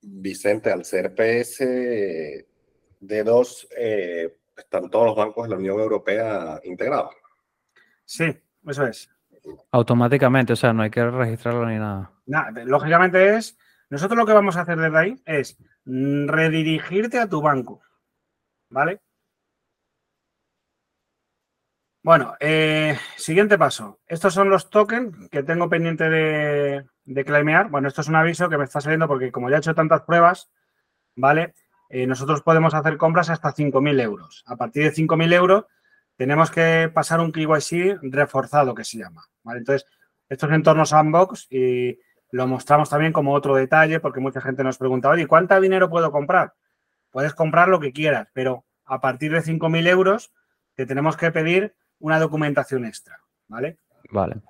[0.00, 7.16] Vicente, al ser PSD2, eh, están todos los bancos de la Unión Europea integrados.
[8.04, 8.32] Sí,
[8.64, 9.10] eso es.
[9.72, 12.12] Automáticamente, o sea, no hay que registrarlo ni nada.
[12.64, 17.40] Lógicamente es, nosotros lo que vamos a hacer desde ahí es mm, redirigirte a tu
[17.40, 17.80] banco,
[18.68, 19.00] ¿vale?
[22.02, 24.00] Bueno, eh, siguiente paso.
[24.06, 27.66] Estos son los tokens que tengo pendiente de, de.
[27.70, 30.02] Bueno, esto es un aviso que me está saliendo porque como ya he hecho tantas
[30.02, 30.50] pruebas,
[31.14, 31.52] ¿vale?
[31.90, 34.44] Eh, nosotros podemos hacer compras hasta 5.000 euros.
[34.46, 35.66] A partir de 5.000 euros
[36.20, 39.60] tenemos que pasar un KYC reforzado que se llama, ¿vale?
[39.60, 39.88] Entonces,
[40.28, 41.98] esto es entorno sandbox y
[42.32, 46.12] lo mostramos también como otro detalle porque mucha gente nos pregunta, oye, ¿cuánto dinero puedo
[46.12, 46.52] comprar?
[47.10, 50.30] Puedes comprar lo que quieras, pero a partir de 5.000 euros
[50.74, 53.78] te tenemos que pedir una documentación extra, ¿vale?
[54.10, 54.42] Vale.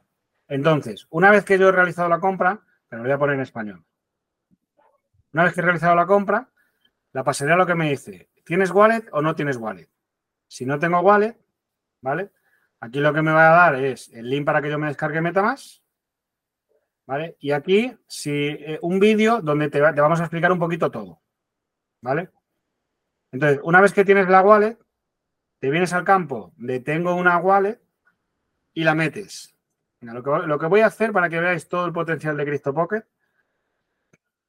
[0.49, 3.43] Entonces, una vez que yo he realizado la compra, pero lo voy a poner en
[3.43, 3.85] español.
[5.33, 6.49] Una vez que he realizado la compra,
[7.13, 9.89] la pasaré a lo que me dice, ¿tienes wallet o no tienes wallet?
[10.49, 11.40] Si no tengo wallet,
[12.03, 12.31] ¿vale?
[12.81, 15.21] Aquí lo que me va a dar es el link para que yo me descargue
[15.21, 15.83] MetaMask,
[17.07, 17.37] ¿vale?
[17.41, 20.91] Y aquí si, eh, un vídeo donde te, va- te vamos a explicar un poquito
[20.91, 21.21] todo,
[22.01, 22.31] ¿vale?
[23.33, 24.79] Entonces, una vez que tienes la wallet,
[25.61, 27.81] te vienes al campo de tengo una wallet
[28.73, 29.55] y la metes.
[30.01, 33.05] Lo, que, lo que voy a hacer para que veáis todo el potencial de CryptoPocket.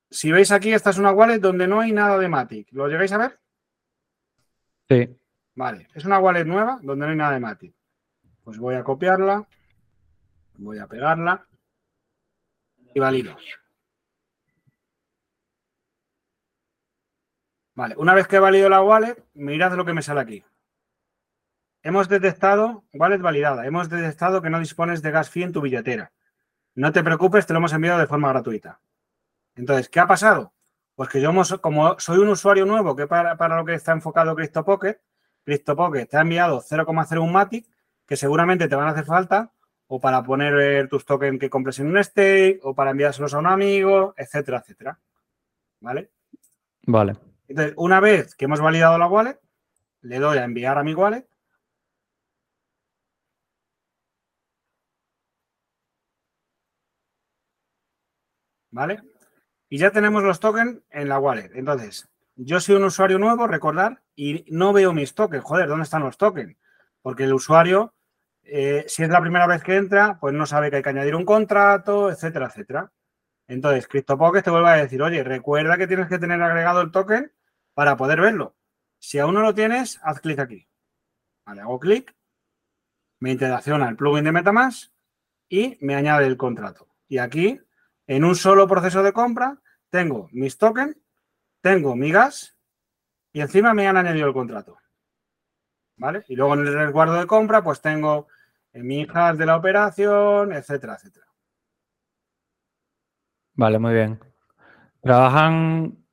[0.10, 2.72] Si veis aquí, esta es una wallet donde no hay nada de Matic.
[2.72, 3.40] ¿Lo llegáis a ver?
[4.90, 5.18] Sí.
[5.56, 7.76] Vale, es una wallet nueva donde no hay nada de Matic.
[8.44, 9.48] Pues voy a copiarla,
[10.58, 11.46] voy a pegarla
[12.94, 13.36] y valido.
[17.74, 20.44] Vale, una vez que he valido la wallet, mirad lo que me sale aquí.
[21.84, 26.12] Hemos detectado, wallet validada, hemos detectado que no dispones de gas fee en tu billetera.
[26.76, 28.80] No te preocupes, te lo hemos enviado de forma gratuita.
[29.56, 30.54] Entonces, ¿qué ha pasado?
[30.96, 34.36] Pues que yo, como soy un usuario nuevo que para, para lo que está enfocado
[34.36, 35.02] CryptoPocket,
[35.44, 37.68] CryptoPocket te ha enviado 0,01 Matic,
[38.06, 39.52] que seguramente te van a hacer falta,
[39.88, 43.40] o para poner eh, tus tokens que compres en un stake, o para enviárselos a
[43.40, 45.00] un amigo, etcétera, etcétera.
[45.80, 46.12] ¿Vale?
[46.84, 47.18] Vale.
[47.48, 49.40] Entonces, una vez que hemos validado la wallet,
[50.02, 51.28] le doy a enviar a mi wallet.
[58.72, 59.02] ¿Vale?
[59.70, 61.52] Y ya tenemos los tokens en la wallet.
[61.54, 62.11] Entonces,
[62.44, 65.44] yo soy un usuario nuevo, recordar, y no veo mis tokens.
[65.44, 66.58] Joder, ¿dónde están los tokens?
[67.02, 67.94] Porque el usuario,
[68.44, 71.16] eh, si es la primera vez que entra, pues no sabe que hay que añadir
[71.16, 72.92] un contrato, etcétera, etcétera.
[73.48, 77.32] Entonces, CryptoPocket te vuelve a decir, oye, recuerda que tienes que tener agregado el token
[77.74, 78.56] para poder verlo.
[78.98, 80.68] Si aún no lo tienes, haz clic aquí.
[81.46, 82.16] Vale, hago clic,
[83.20, 84.92] me interacciona el plugin de Metamask
[85.50, 86.88] y me añade el contrato.
[87.08, 87.60] Y aquí,
[88.08, 90.96] en un solo proceso de compra, tengo mis tokens,
[91.62, 92.58] tengo mi gas
[93.32, 94.78] y encima me han añadido el contrato.
[95.98, 96.24] ¿Vale?
[96.28, 98.28] Y luego en el resguardo de compra, pues tengo
[98.74, 101.28] eh, mi hijas de la operación, etcétera, etcétera.
[103.54, 104.20] Vale, muy bien.
[105.02, 106.04] ¿Trabajan,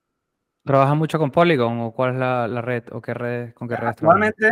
[0.65, 3.77] trabajan mucho con Polygon o cuál es la, la red o qué red, con qué
[3.77, 3.95] trabajan?
[3.95, 4.49] Actualmente,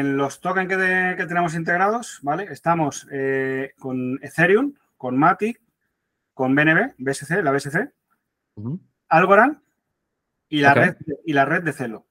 [0.00, 2.44] en los tokens que, tenemos integrados, ¿vale?
[2.50, 5.60] Estamos eh, con Ethereum, con Matic,
[6.34, 7.92] con BNB, BSC, la BSC.
[9.08, 9.60] Algorand
[10.50, 12.06] y la, red, y la red de Celo.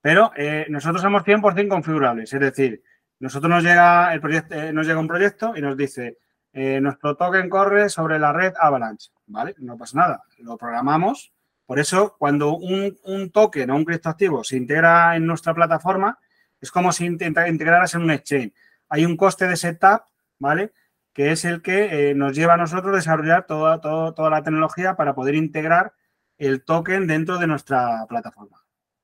[0.00, 2.82] Pero eh, nosotros somos 100% configurables, es decir,
[3.20, 6.18] nosotros nos llega, el proyecto, eh, nos llega un proyecto y nos dice,
[6.52, 9.54] eh, nuestro token corre sobre la red Avalanche, ¿vale?
[9.58, 11.32] No pasa nada, lo programamos.
[11.64, 16.18] Por eso, cuando un, un token o un criptoactivo se integra en nuestra plataforma,
[16.60, 18.52] es como si intenta- integraras en un exchange.
[18.90, 20.02] Hay un coste de setup,
[20.38, 20.72] ¿vale?
[21.14, 24.94] Que es el que nos lleva a nosotros a desarrollar toda, todo- toda la tecnología
[24.96, 25.94] para poder integrar
[26.38, 28.62] el token dentro de nuestra plataforma,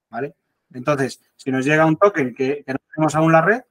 [0.08, 0.34] ¿vale?
[0.72, 3.62] Entonces, si nos llega un token que, que no tenemos aún la red,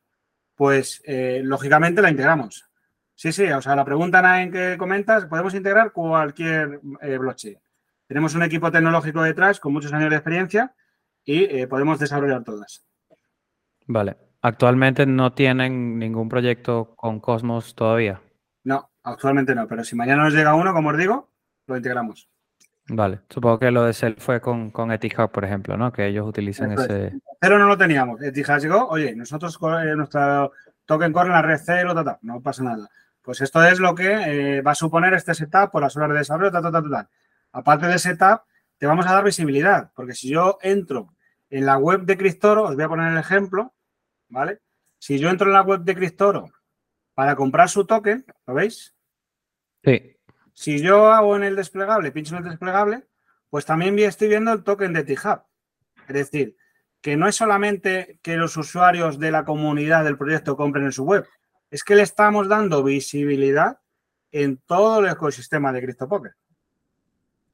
[0.55, 2.69] pues eh, lógicamente la integramos.
[3.15, 7.57] Sí, sí, o sea, la pregunta en que comentas, podemos integrar cualquier eh, blockchain.
[8.07, 10.73] Tenemos un equipo tecnológico detrás con muchos años de experiencia
[11.23, 12.85] y eh, podemos desarrollar todas.
[13.87, 14.17] Vale.
[14.41, 18.21] Actualmente no tienen ningún proyecto con Cosmos todavía.
[18.63, 21.29] No, actualmente no, pero si mañana nos llega uno, como os digo,
[21.67, 22.29] lo integramos.
[22.89, 23.19] Vale.
[23.29, 25.91] Supongo que lo de Cell fue con, con Etihad, por ejemplo, ¿no?
[25.91, 26.89] Que ellos utilizan Eso es.
[26.89, 27.19] ese.
[27.39, 28.21] Cero no lo teníamos.
[28.21, 30.51] Etihad llegó, oye, nosotros eh, nuestro
[30.85, 32.19] token corre en la red cero, ta, ta.
[32.23, 32.89] no pasa nada.
[33.21, 36.17] Pues esto es lo que eh, va a suponer este setup por las horas de
[36.17, 37.07] desarrollo, tal, tal, tal, tal.
[37.51, 38.41] Aparte del setup,
[38.77, 41.13] te vamos a dar visibilidad, porque si yo entro
[41.49, 43.73] en la web de Cristoro, os voy a poner el ejemplo,
[44.29, 44.59] ¿vale?
[44.97, 46.49] Si yo entro en la web de Cristoro
[47.13, 48.95] para comprar su token, ¿lo veis?
[49.83, 50.15] Sí.
[50.59, 53.05] Si yo hago en el desplegable, pincho en el desplegable,
[53.49, 55.43] pues también estoy viendo el token de T-Hub.
[56.09, 56.57] Es decir,
[56.99, 61.05] que no es solamente que los usuarios de la comunidad del proyecto compren en su
[61.05, 61.25] web,
[61.71, 63.79] es que le estamos dando visibilidad
[64.33, 66.33] en todo el ecosistema de CryptoPocket.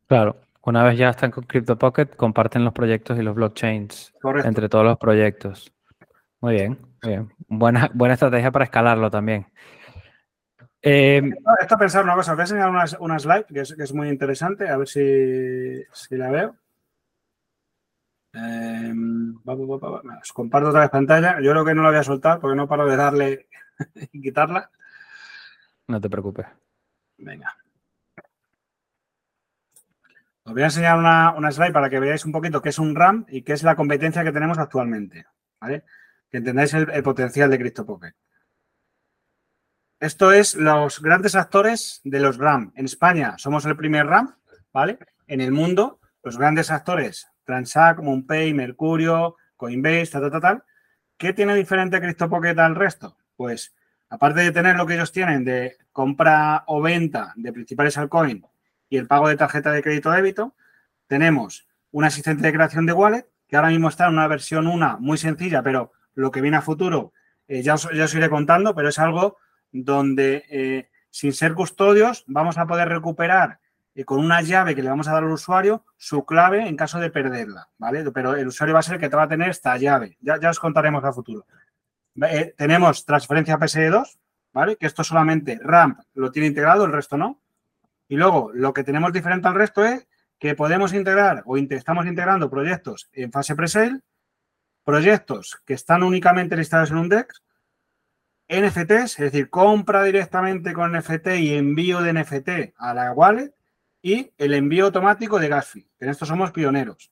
[0.07, 4.15] Claro, una vez ya están con CryptoPocket, comparten los proyectos y los blockchains
[4.45, 5.71] entre todos los proyectos.
[6.41, 7.31] Muy bien, muy bien.
[7.49, 9.45] Buena, buena estrategia para escalarlo también.
[10.87, 11.19] Eh,
[11.59, 12.69] esto, pensar una cosa, voy a enseñar
[12.99, 16.55] una, slide que es, muy interesante, a ver si, la veo.
[18.33, 18.93] Eh,
[20.21, 21.41] os comparto otra vez pantalla.
[21.41, 23.47] Yo creo que no la voy a soltar porque no paro de darle
[24.13, 24.69] y quitarla.
[25.87, 26.45] No te preocupes.
[27.17, 27.57] Venga.
[30.43, 33.25] Os voy a enseñar una, slide para que veáis un poquito qué es un RAM
[33.27, 35.25] y qué es la competencia que tenemos actualmente.
[35.59, 35.83] ¿vale?
[36.29, 38.15] Que entendáis el, potencial de CryptoPocket.
[39.99, 42.73] Esto es los grandes actores de los RAM.
[42.75, 44.35] En España somos el primer RAM,
[44.73, 44.99] ¿vale?
[45.27, 50.63] En el mundo, los grandes actores, Transact, MoonPay, Mercurio, Coinbase, tal, tal, tal.
[51.17, 53.17] ¿Qué tiene diferente CryptoPocket al resto?
[53.37, 53.73] Pues,
[54.09, 58.43] aparte de tener lo que ellos tienen de compra o venta de principales altcoins
[58.89, 60.55] y el pago de tarjeta de crédito débito,
[61.07, 64.97] tenemos un asistente de creación de wallet, que ahora mismo está en una versión 1
[64.99, 67.13] muy sencilla, pero lo que viene a futuro
[67.47, 69.37] eh, ya, os, iré contando, pero es algo
[69.83, 73.59] donde eh, sin ser custodios vamos a poder recuperar
[73.93, 76.99] eh, con una llave que le vamos a dar al usuario su clave en caso
[76.99, 78.09] de perderla, ¿vale?
[78.11, 80.17] Pero el usuario va a ser el que te va a tener esta llave.
[80.21, 81.45] Ya, ya os contaremos a futuro.
[82.21, 84.17] Eh, tenemos transferencia PSE2,
[84.53, 84.77] ¿vale?
[84.77, 87.41] Que esto solamente RAMP lo tiene integrado, el resto no.
[88.07, 90.07] Y luego, lo que tenemos diferente al resto es
[90.39, 94.01] que podemos integrar o estamos integrando proyectos en fase pre-sale,
[94.83, 97.41] proyectos que están únicamente listados en un DEX,
[98.47, 103.53] NFTs, es decir, compra directamente con NFT y envío de NFT a la wallet
[104.01, 105.89] y el envío automático de Gasfi.
[105.99, 107.11] En esto somos pioneros.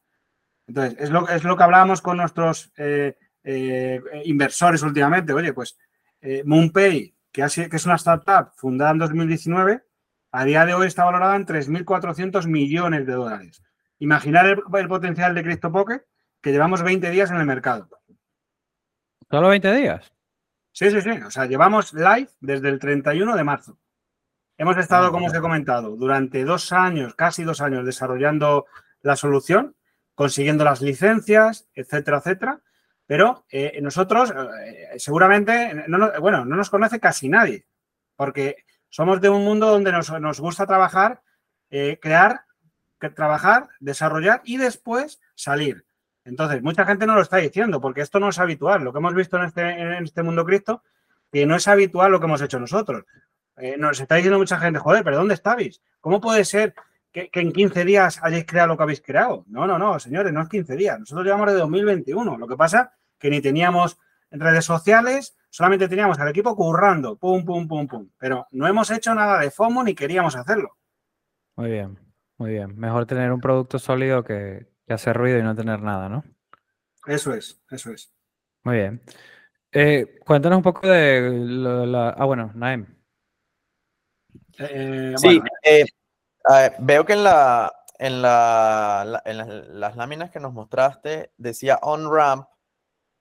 [0.67, 5.34] Entonces, es lo, es lo que hablábamos con nuestros eh, eh, inversores últimamente.
[5.34, 5.78] Oye, pues
[6.22, 9.84] eh, MoonPay, que, que es una startup fundada en 2019,
[10.32, 13.63] a día de hoy está valorada en 3.400 millones de dólares.
[14.00, 16.06] Imaginar el, potencial de CryptoPocket
[16.41, 17.89] que llevamos 20 días en el mercado.
[19.30, 20.12] ¿Solo 20 días?
[20.73, 21.12] Sí, sí, sí.
[21.25, 23.77] O sea, llevamos live desde el 31 de marzo.
[24.57, 28.65] Hemos estado, como os he comentado, durante dos años, casi dos años, desarrollando
[29.01, 29.75] la solución,
[30.15, 32.62] consiguiendo las licencias, etcétera, etcétera.
[33.05, 34.33] Pero eh, nosotros,
[34.65, 35.86] eh, seguramente,
[36.19, 37.67] bueno, no nos conoce casi nadie,
[38.15, 41.21] porque somos de un mundo donde nos, gusta trabajar,
[41.69, 42.45] eh, crear,
[43.15, 45.86] trabajar, desarrollar y después salir.
[46.25, 48.83] Entonces, mucha gente no lo está diciendo, porque esto no es habitual.
[48.83, 50.83] Lo que hemos visto en este, este mundo cripto,
[51.31, 53.03] que no es habitual lo que hemos hecho nosotros.
[53.77, 55.81] nos está diciendo mucha gente, joder, pero ¿dónde estabais?
[55.99, 56.73] ¿Cómo puede ser
[57.13, 59.45] que, en 15 días hayáis creado lo que habéis creado.
[59.47, 60.99] No, no, no, señores, no es 15 días.
[60.99, 62.38] Nosotros llevamos de 2021.
[62.38, 63.99] Lo que pasa que ni teníamos
[64.31, 68.09] redes sociales, solamente teníamos al equipo currando, pum, pum, pum, pum.
[68.17, 70.77] Pero no hemos hecho nada de FOMO ni queríamos hacerlo.
[71.55, 71.99] Muy bien,
[72.38, 72.75] muy bien.
[72.77, 76.23] Mejor tener un producto sólido que, hacer ruido y no tener nada, ¿no?
[77.06, 78.13] Eso es, eso es.
[78.63, 79.03] Muy bien.
[79.71, 82.10] Eh, cuéntanos un poco de la...
[82.10, 82.86] Ah, bueno, Naim.
[84.60, 85.86] Eh, sí, eh,
[86.79, 92.47] veo que en, la, en, la, en las, láminas que nos mostraste decía on-ramp,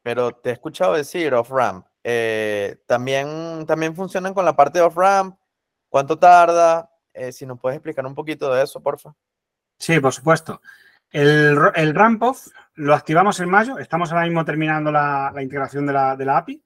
[0.02, 1.86] pero te he escuchado decir off-ramp.
[2.04, 5.38] Eh, ¿también, ¿También funcionan con la parte de off-ramp?
[5.88, 6.90] ¿Cuánto tarda?
[7.14, 9.14] Eh, si nos puedes explicar un poquito de eso, porfa.
[9.78, 10.60] Sí, por supuesto.
[11.12, 13.78] El, el ramp off lo activamos en mayo.
[13.78, 16.62] Estamos ahora mismo terminando la, integración de la, API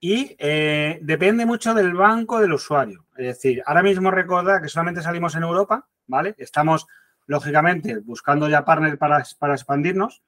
[0.00, 3.06] y eh, depende mucho del banco del usuario.
[3.16, 6.34] Es decir, ahora mismo recuerda que solamente salimos en Europa, ¿vale?
[6.36, 6.86] Estamos,
[7.26, 10.22] lógicamente, buscando ya partners para, para expandirnos,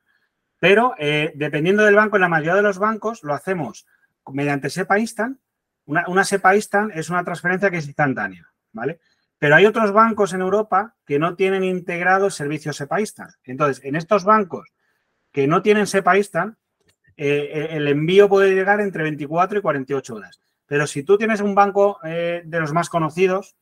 [0.58, 3.86] pero eh, dependiendo del banco, en la mayoría de los bancos lo hacemos
[4.32, 5.38] mediante SEPA Instant.
[5.84, 8.98] Una, una SEPA Instant es una transferencia que es instantánea, ¿vale?
[9.38, 13.32] Pero hay otros bancos en Europa que no tienen integrado el servicio SEPA Instant.
[13.44, 14.72] Entonces, en estos bancos
[15.30, 16.56] que no tienen SEPA Instant,
[17.16, 20.40] eh, eh, el envío puede llegar entre 24 y 48 horas.
[20.66, 23.56] Pero si tú tienes un banco eh, de los más conocidos,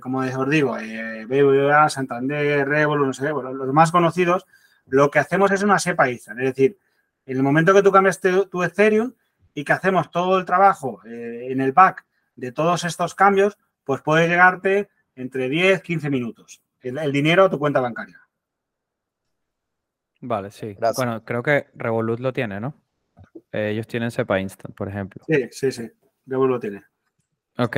[0.00, 4.46] como os digo, BBVA, Santander, Revolut, no sé, los más conocidos,
[4.86, 6.08] lo que hacemos es una SEPA.
[6.08, 6.78] Es decir,
[7.26, 9.12] en el momento que tú cambias tu, Ethereum
[9.52, 14.28] y que hacemos todo el trabajo en el back de todos estos cambios, pues puede
[14.28, 16.62] llegarte entre 10, 15 minutos.
[16.80, 18.20] El, dinero a tu cuenta bancaria.
[20.20, 20.76] Vale, sí.
[20.96, 22.74] Bueno, creo que Revolut lo tiene, ¿no?
[23.50, 25.24] Eh, ellos tienen SEPA Instant, por ejemplo.
[25.26, 25.90] Sí, sí, sí.
[26.26, 26.84] Revolut lo tiene.
[27.58, 27.76] Ok.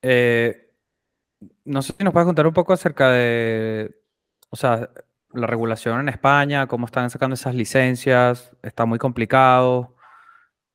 [0.00, 0.72] Eh,
[1.64, 4.02] no sé si nos puedes contar un poco acerca de,
[4.48, 4.90] o sea,
[5.32, 9.96] la regulación en España, cómo están sacando esas licencias, está muy complicado.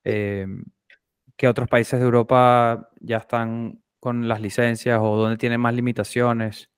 [0.04, 0.46] Eh,
[1.36, 6.70] ¿Qué otros países de Europa ya están con las licencias o dónde tienen más limitaciones?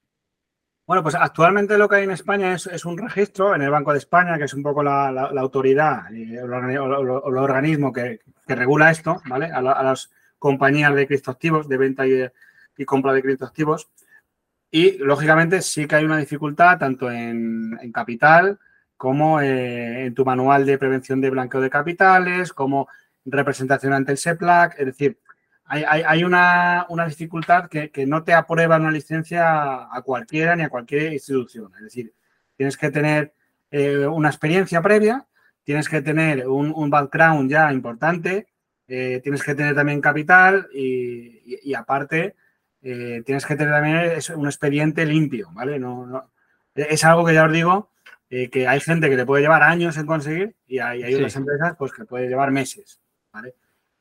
[0.85, 3.97] Bueno, pues actualmente lo que hay en España es, un registro en el Banco de
[3.97, 5.07] España, que es un poco la,
[5.39, 9.47] autoridad o el, organismo que, regula esto, ¿vale?
[9.47, 13.89] A, las compañías de criptoactivos, de venta y, compra de criptoactivos.
[14.69, 18.59] Y, lógicamente, sí que hay una dificultad tanto en, capital
[18.97, 22.88] como eh, en tu manual de prevención de blanqueo de capitales, como
[23.25, 24.79] representación ante el SEPLAC.
[24.79, 25.17] Es decir,
[25.67, 31.71] hay, una, dificultad que, no te aprueba una licencia a cualquiera ni a cualquier institución.
[31.78, 32.13] Es decir,
[32.56, 33.34] tienes que tener
[33.71, 35.25] eh, una experiencia previa,
[35.63, 38.47] tienes que tener un, background ya importante,
[38.88, 42.36] eh, tienes que tener también capital y, aparte
[42.84, 45.80] eh, tienes que tener también un expediente limpio, ¿vale?
[45.80, 46.30] No,
[46.75, 47.89] es algo que ya os digo
[48.51, 51.93] que hay gente que le puede llevar años en conseguir y hay, otras empresas pues
[51.93, 52.99] que puede llevar meses,
[53.32, 53.56] ¿vale?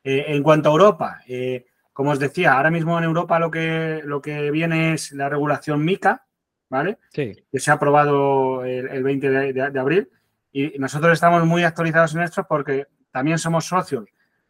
[0.06, 1.64] Eh, en cuanto a Europa, eh,
[1.94, 5.82] como os decía, ahora mismo en Europa lo que, lo que viene es la regulación
[5.82, 6.26] MICA,
[6.68, 6.98] ¿vale?
[7.08, 7.32] Sí.
[7.50, 10.10] Que se ha aprobado el, 20 de, abril
[10.52, 14.04] y nosotros estamos muy actualizados en esto porque también somos socios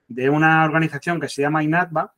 [0.08, 2.14] de una organización que se llama INATBA,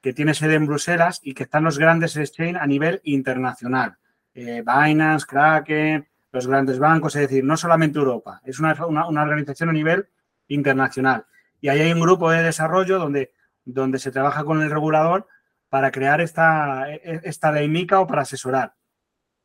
[0.00, 3.96] que tiene sede en Bruselas y que están los grandes exchange a nivel internacional.
[4.34, 9.72] Eh, Binance, Kraken, los grandes bancos, es decir, no solamente Europa, es una organización a
[9.72, 10.08] nivel
[10.48, 11.26] internacional.
[11.62, 13.32] Y ahí hay un grupo de desarrollo donde,
[13.64, 15.28] donde se trabaja con el regulador
[15.70, 18.74] para crear esta, esta ley MICA o para asesorar.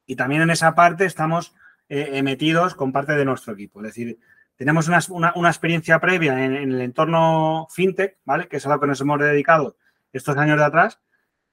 [0.05, 1.53] Y también en esa parte estamos
[1.87, 3.79] eh, metidos con parte de nuestro equipo.
[3.79, 4.19] Es decir,
[4.57, 8.47] tenemos una, experiencia previa en, el entorno fintech, ¿vale?
[8.47, 9.77] Que es a lo que nos hemos dedicado
[10.11, 10.99] estos años de atrás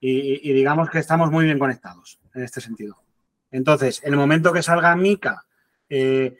[0.01, 2.97] y, digamos que estamos muy bien conectados en este sentido.
[3.51, 5.45] Entonces, en el momento que salga MICA,
[5.91, 6.39] eh,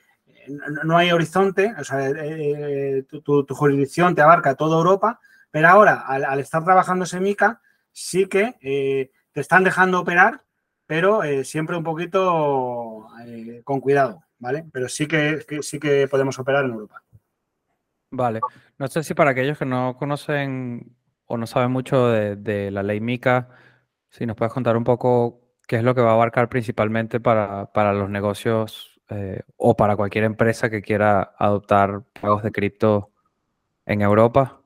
[0.49, 6.05] no hay horizonte, o sea, eh, eh, tu, jurisdicción te abarca toda Europa, pero ahora,
[6.07, 7.61] al, estar trabajando Semica,
[7.93, 10.43] sí que eh, te están dejando operar,
[10.87, 13.07] pero siempre un poquito
[13.65, 14.67] con cuidado, ¿vale?
[14.73, 17.03] Pero sí que, sí que podemos operar en Europa.
[18.11, 18.41] Vale.
[18.79, 20.95] No sé si para aquellos que no conocen
[21.27, 23.49] o no saben mucho de, la ley MICA,
[24.11, 27.73] si nos puedes contar un poco qué es lo que va a abarcar principalmente para,
[27.73, 33.11] para los negocios eh, o para cualquier empresa que quiera adoptar pagos de cripto
[33.87, 34.61] en Europa?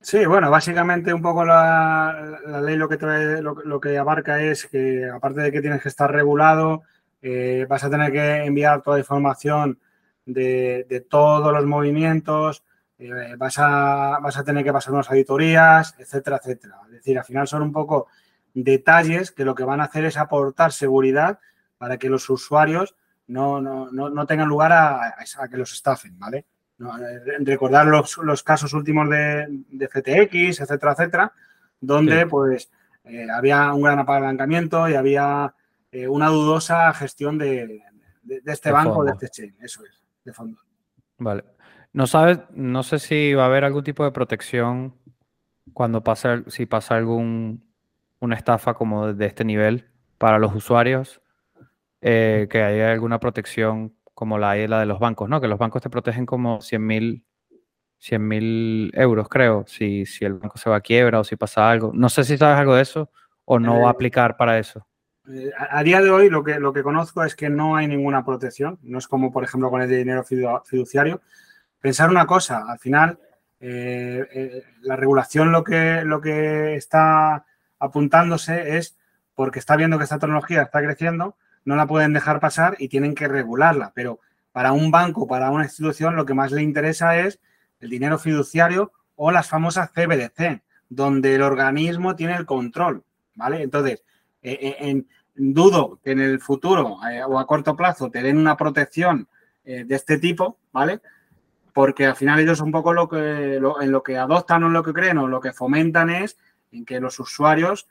[0.00, 5.08] Sí, bueno, básicamente un poco la, ley lo que, trae, lo, que abarca es que
[5.10, 6.82] aparte de que tienes que estar regulado,
[7.22, 9.80] eh, vas a tener que enviar toda la información
[10.24, 12.62] de, todos los movimientos,
[12.98, 16.76] eh, vas, a, vas a tener que pasar unas auditorías, etcétera, etcétera.
[16.86, 18.06] Es decir, al final son un poco
[18.54, 21.40] detalles que lo que van a hacer es aportar seguridad
[21.78, 22.96] para que los usuarios
[23.28, 25.14] no, no, no, tengan lugar a,
[25.50, 26.46] que los estafen, ¿vale?
[26.78, 31.32] Eh, recordar los, los, casos últimos de, de, FTX, etcétera, etcétera,
[31.80, 32.70] donde pues
[33.04, 35.54] eh, había un gran apalancamiento y había
[35.90, 37.82] eh, una dudosa gestión de,
[38.44, 40.58] este banco, de este chain, eso es, de fondo.
[41.18, 41.44] Vale.
[41.92, 44.94] No sabes, no sé si va a haber algún tipo de protección
[45.72, 47.64] cuando pasa, si pasa algún
[48.20, 49.86] una estafa como de este nivel
[50.18, 51.22] para los usuarios
[52.08, 55.40] eh, que haya alguna protección como la hay la de los bancos, ¿no?
[55.40, 60.70] Que los bancos te protegen como 100 mil euros, creo, si, si el banco se
[60.70, 61.90] va a quiebra o si pasa algo.
[61.92, 63.10] No sé si sabes algo de eso
[63.44, 64.86] o no va a eh, aplicar para eso.
[65.28, 68.24] Eh, a, día de hoy lo que, lo que conozco es que no hay ninguna
[68.24, 71.22] protección, no es como por ejemplo con el dinero fiduciario.
[71.80, 73.18] Pensar una cosa, al final
[73.58, 77.46] la regulación lo que, lo que está
[77.80, 78.96] apuntándose es
[79.34, 81.36] porque está viendo que esta tecnología está creciendo,
[81.66, 83.92] no la pueden dejar pasar y tienen que regularla.
[83.94, 84.20] Pero
[84.52, 87.40] para un banco, para una institución, lo que más le interesa es
[87.80, 93.02] el dinero fiduciario o las famosas CBDC, donde el organismo tiene el control,
[93.34, 93.62] ¿vale?
[93.62, 94.04] Entonces,
[94.42, 98.38] eh, eh, en, dudo que en el futuro eh, o a corto plazo te den
[98.38, 99.28] una protección
[99.64, 101.00] de este tipo, ¿vale?
[101.72, 104.92] Porque al final ellos un poco lo que en lo que adoptan o lo que
[104.92, 106.38] creen o lo que fomentan es
[106.70, 107.88] en que los usuarios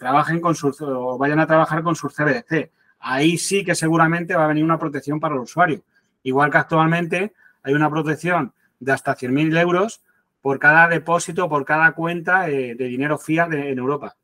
[0.00, 2.72] trabajen con sus o vayan a trabajar con sus CBDC
[3.02, 5.82] ahí sí que seguramente va a venir una protección para el usuario.
[6.22, 7.32] Igual que actualmente
[7.62, 10.02] hay una protección de hasta 100.000 euros
[10.40, 14.16] por cada depósito, por cada cuenta eh, de dinero fiat en Europa.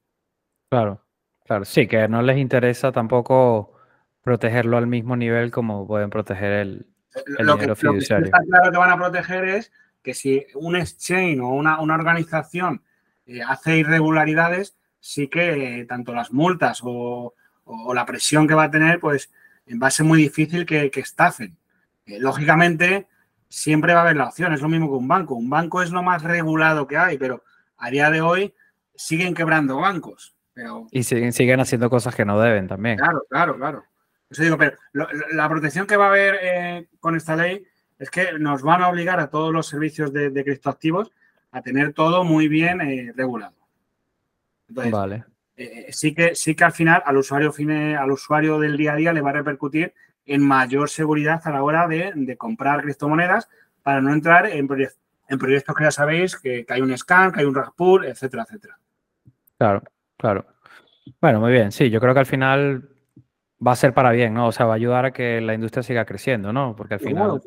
[0.71, 1.05] Claro,
[1.45, 3.73] claro, sí, que no les interesa tampoco
[4.23, 6.87] protegerlo al mismo nivel como pueden proteger el,
[7.39, 8.27] dinero fiduciario.
[8.27, 9.73] Lo que está claro que van a proteger es
[10.03, 12.83] que si un exchange o una, organización
[13.27, 17.35] eh, hace irregularidades, sí que tanto las multas o,
[17.95, 19.31] la presión que va a tener, pues
[19.81, 21.57] va a ser muy difícil que, estafen.
[22.07, 23.07] Eh, lógicamente,
[23.49, 25.35] siempre va a haber la opción, es lo mismo que un banco.
[25.35, 27.45] Un banco es lo más regulado que hay, pero
[27.77, 28.55] a día de hoy
[28.95, 30.35] siguen quebrando bancos.
[30.91, 32.99] Y siguen, siguen haciendo cosas que no deben también.
[32.99, 33.85] Claro, claro, claro.
[34.29, 37.65] Eso digo, pero la protección que va a haber eh, con esta ley
[37.99, 41.11] es que nos van a obligar a todos los servicios de, criptoactivos
[41.51, 43.55] a tener todo muy bien eh, regulado.
[44.69, 45.25] vale.
[45.59, 47.53] Eh, sí, que, sí que al final al usuario,
[47.99, 49.93] al usuario del día a día le va a repercutir
[50.25, 53.49] en mayor seguridad a la hora de, comprar criptomonedas
[53.83, 54.69] para no entrar en,
[55.29, 58.45] en proyectos que ya sabéis que, hay un scan, que hay un rug pull, etcétera,
[58.45, 58.79] etcétera.
[59.59, 59.83] Claro,
[60.17, 60.47] claro.
[61.21, 61.73] Bueno, muy bien.
[61.73, 62.89] Sí, yo creo que al final
[63.67, 64.47] va a ser para bien, ¿no?
[64.47, 66.77] O sea, va a ayudar a que la industria siga creciendo, ¿no?
[66.77, 67.41] Porque al final...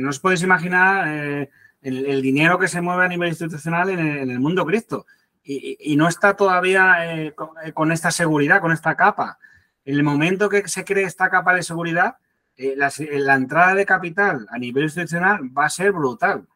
[0.00, 1.50] no os podéis imaginar eh,
[1.80, 5.06] el, dinero que se mueve a nivel institucional en el, mundo cripto.
[5.46, 7.34] Y, no está todavía eh,
[7.64, 9.38] eh, con, esta seguridad, con esta capa.
[9.84, 12.16] En el momento que se cree esta capa de seguridad,
[12.56, 16.46] la, la, entrada de capital a nivel institucional va a ser brutal.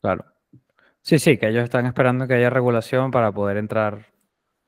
[0.00, 0.24] Claro.
[1.02, 4.06] Sí, sí, que ellos están esperando que haya regulación para poder entrar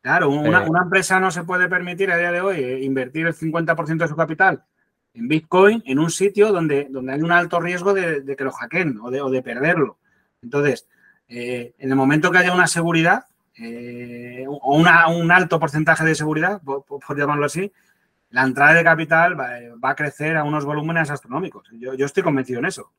[0.03, 3.99] Claro, una, empresa no se puede permitir a día de hoy eh, invertir el 50%
[3.99, 4.65] de su capital
[5.13, 8.99] en Bitcoin en un sitio donde, donde hay un alto riesgo de, que lo hackeen
[9.03, 9.99] o de, o de perderlo.
[10.41, 10.89] Entonces,
[11.29, 13.27] eh, en el momento que haya una seguridad
[13.61, 17.73] eh, o un alto porcentaje de seguridad, por, llamarlo así,
[18.31, 21.69] la entrada de capital va, a crecer a unos volúmenes astronómicos.
[21.73, 22.93] Yo, estoy convencido en eso.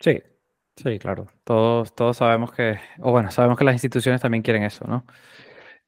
[0.00, 0.22] Sí,
[0.76, 1.26] sí, claro.
[1.44, 5.04] Todos, todos sabemos que, o bueno, sabemos que las instituciones también quieren eso, ¿no?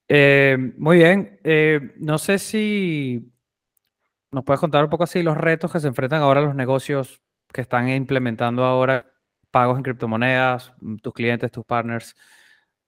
[0.08, 1.38] Eh, muy bien.
[1.44, 3.32] Eh, no sé si
[4.32, 7.22] nos puedes contar un poco así los retos que se enfrentan ahora los negocios
[7.52, 9.06] que están implementando ahora
[9.50, 12.16] pagos en criptomonedas, tus clientes, tus partners.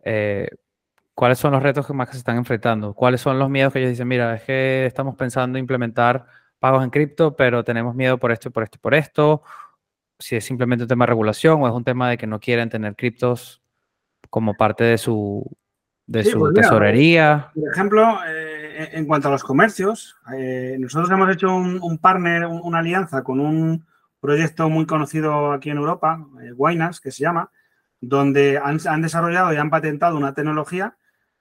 [0.02, 0.48] Eh,
[1.14, 2.94] ¿Cuáles son los retos que más que se están enfrentando?
[2.94, 6.26] ¿Cuáles son los miedos que ellos dicen, mira, es que estamos pensando implementar
[6.58, 9.42] pagos en cripto, pero tenemos miedo por esto, por esto y por esto?
[10.18, 12.70] Si es simplemente un tema de regulación o es un tema de que no quieren
[12.70, 13.62] tener criptos
[14.30, 15.44] como parte de su,
[16.06, 17.50] de su pues tesorería.
[17.54, 22.78] Por ejemplo, eh, en cuanto a los comercios, eh, nosotros hemos hecho un, partner, una
[22.78, 23.86] alianza con un
[24.20, 26.54] proyecto muy conocido aquí en Europa, eh,
[27.02, 27.50] que se llama,
[28.02, 30.98] donde han, desarrollado y han patentado una tecnología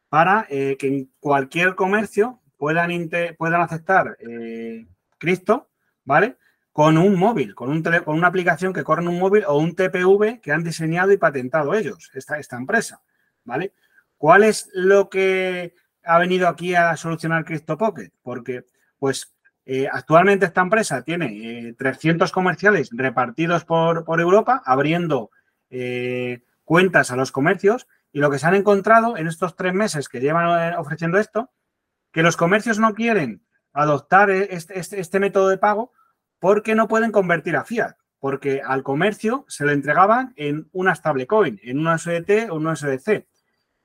[0.07, 2.91] para eh, que en cualquier comercio puedan,
[3.37, 4.17] puedan aceptar
[5.17, 5.69] Cristo,
[6.05, 6.37] ¿vale?
[6.71, 10.39] Con un móvil, con, un con una aplicación que corre un móvil o un TPV
[10.39, 13.01] que han diseñado y patentado ellos, esta, esta empresa,
[13.43, 13.73] ¿vale?
[14.17, 18.13] ¿Cuál es lo que ha venido aquí a solucionar CryptoPocket?
[18.21, 18.65] Porque,
[18.99, 19.35] pues,
[19.65, 25.31] eh, actualmente esta empresa tiene 300 eh, comerciales repartidos por, Europa, abriendo
[25.69, 30.07] eh, cuentas a los comercios y lo que se han encontrado en estos tres meses
[30.07, 31.51] que llevan ofreciendo esto,
[32.13, 35.91] que los comercios no quieren adoptar este, este, este método de pago
[36.39, 41.59] porque no pueden convertir a fiat, porque al comercio se le entregaban en una stablecoin,
[41.61, 43.27] en una USDT o una USDC.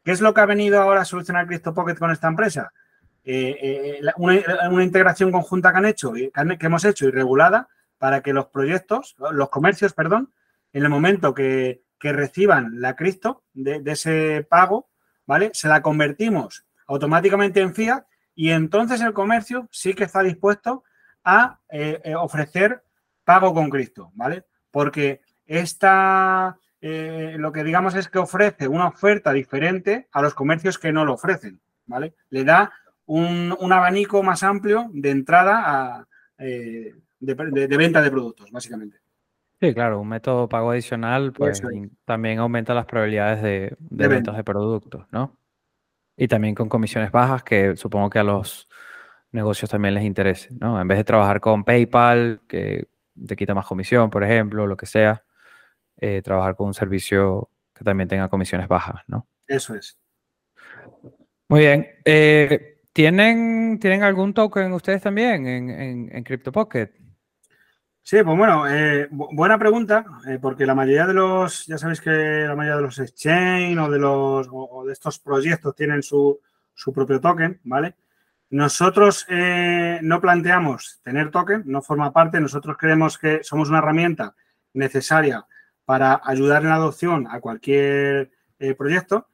[0.05, 2.72] ¿Qué es lo que ha venido ahora a solucionar CryptoPocket con esta empresa?
[3.24, 6.30] Eh, eh, una, integración conjunta que han hecho, que,
[6.61, 7.66] hemos hecho y regulada
[7.99, 10.32] para que los proyectos, los comercios, perdón,
[10.72, 14.88] en el momento que, reciban la cripto de, ese pago,
[15.26, 15.51] ¿vale?
[15.55, 20.84] Se la convertimos automáticamente en fiat y entonces el comercio sí que está dispuesto
[21.24, 22.82] a eh, ofrecer
[23.24, 24.44] pago con cripto, ¿vale?
[24.70, 30.78] Porque esta, eh, lo que digamos es que ofrece una oferta diferente a los comercios
[30.78, 32.14] que no lo ofrecen, ¿vale?
[32.30, 32.72] Le da
[33.07, 36.07] un, abanico más amplio de entrada
[36.38, 38.99] eh, de, venta de productos, básicamente.
[39.66, 41.60] Sí, claro, un método pago adicional pues,
[42.04, 45.36] también aumenta las probabilidades de, ventas de productos, ¿no?
[46.16, 48.68] Y también con comisiones bajas que supongo que a los
[49.32, 50.80] negocios también les interese, ¿no?
[50.80, 52.86] En vez de trabajar con PayPal, que
[53.26, 55.24] te quita más comisión, por ejemplo, lo que sea,
[55.98, 59.26] eh, trabajar con un servicio que también tenga comisiones bajas, ¿no?
[59.48, 59.98] Eso es.
[61.48, 61.88] Muy bien.
[62.04, 67.05] Eh, ¿tienen, ¿Tienen algún token ustedes también en, en, CryptoPocket?
[68.09, 70.04] Sí, pues bueno, eh, buena pregunta,
[70.40, 73.98] porque la mayoría de los, ya sabéis que la mayoría de los exchange o de
[73.98, 76.38] los o de estos proyectos tienen su,
[76.72, 77.96] su propio token, ¿vale?
[78.50, 84.36] Nosotros no planteamos tener token, no forma parte, nosotros creemos que somos una herramienta
[84.72, 85.44] necesaria
[85.84, 88.30] para ayudar en la adopción a cualquier
[88.61, 89.26] eh, proyecto.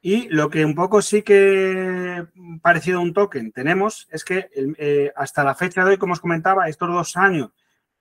[0.00, 2.26] Y lo que un poco sí que
[2.62, 6.20] parecido a un token tenemos es que eh, hasta la fecha de hoy, como os
[6.20, 7.52] comentaba, estos dos años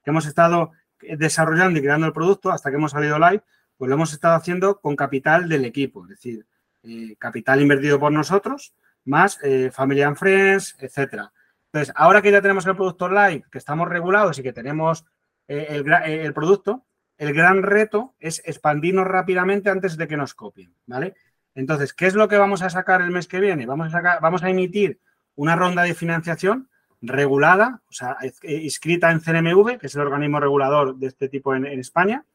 [0.08, 3.44] que hemos estado desarrollando y creando el producto hasta que hemos salido live,
[3.76, 6.46] pues lo hemos estado haciendo con capital del equipo, es decir,
[6.84, 9.38] eh, capital invertido por nosotros, más
[9.74, 11.34] Family and Friends, etcétera.
[11.74, 15.04] Entonces, ahora que ya tenemos el producto live, que estamos regulados y que tenemos
[15.46, 16.86] el, el producto,
[17.18, 21.16] el gran reto es expandirnos rápidamente antes de que nos copien, ¿vale?
[21.54, 23.66] Entonces, ¿qué es lo que vamos a sacar el mes que viene?
[23.66, 25.02] Vamos a, sacar, vamos a emitir
[25.36, 26.70] una ronda de financiación
[27.02, 31.66] regulada, o sea, inscrita en CNMV, que es el organismo regulador de este tipo en,
[31.66, 32.26] España,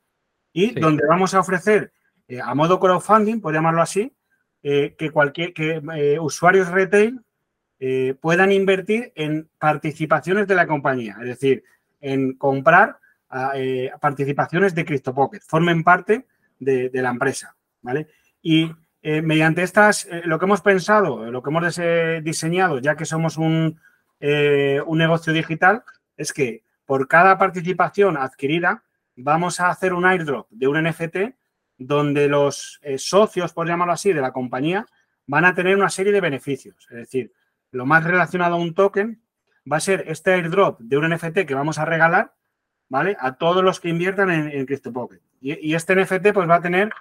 [0.52, 1.92] y donde vamos a ofrecer
[2.28, 4.12] eh, a modo crowdfunding, por llamarlo así,
[4.62, 7.20] eh, que cualquier que eh, usuarios retail
[8.20, 11.64] puedan invertir en participaciones de la compañía, es decir,
[12.00, 13.00] en comprar
[13.54, 16.26] eh, participaciones de CryptoPocket, formen parte
[16.58, 18.08] de, la empresa, ¿vale?
[18.42, 21.80] Y eh, mediante estas, eh, lo que hemos pensado, lo que hemos
[22.22, 23.80] diseñado, ya que somos un,
[24.22, 25.82] un negocio digital,
[26.16, 28.84] es que por cada participación adquirida
[29.16, 31.16] vamos a hacer un airdrop de un NFT
[31.78, 34.86] donde los socios, por llamarlo así, de la compañía
[35.26, 36.86] van a tener una serie de beneficios.
[36.90, 37.32] Es decir,
[37.72, 39.20] lo más relacionado a un token
[39.70, 42.32] va a ser este airdrop de un NFT que vamos a regalar
[42.92, 43.16] ¿vale?
[43.20, 45.22] A todos los que inviertan en, en CryptoPocket.
[45.40, 46.92] Y, este NFT pues va a tener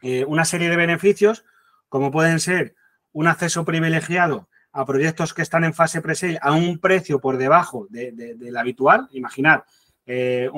[0.00, 1.44] eh, una serie de beneficios,
[1.88, 2.76] como pueden ser
[3.10, 7.86] un acceso privilegiado a proyectos que están en fase pre a un precio por debajo
[7.88, 9.08] del habitual.
[9.12, 9.64] Imaginar
[10.04, 10.50] eh,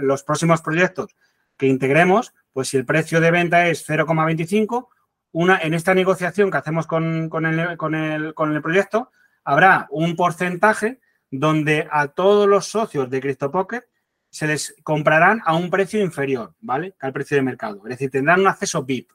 [0.00, 1.16] los próximos proyectos
[1.56, 4.88] que integremos, pues si el precio de venta es 0,25,
[5.32, 9.10] una, en esta negociación que hacemos con, con, el, con, el, con el proyecto,
[9.44, 11.00] habrá un porcentaje
[11.30, 13.84] donde a todos los socios de CryptoPocket
[14.30, 16.94] se les comprarán a un precio inferior, ¿vale?
[17.00, 17.82] al precio de mercado.
[17.84, 19.10] Es decir, tendrán un acceso VIP,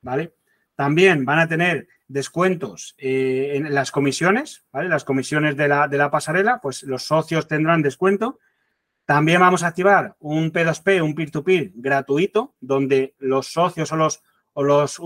[0.00, 0.34] ¿vale?
[0.74, 4.88] También van a tener descuentos eh, en las comisiones, ¿vale?
[4.88, 8.38] Las comisiones de la, de la, pasarela, pues los socios tendrán descuento.
[9.06, 14.62] También vamos a activar un P2P, un peer-to-peer gratuito, donde los socios o los, o
[14.62, 15.00] los,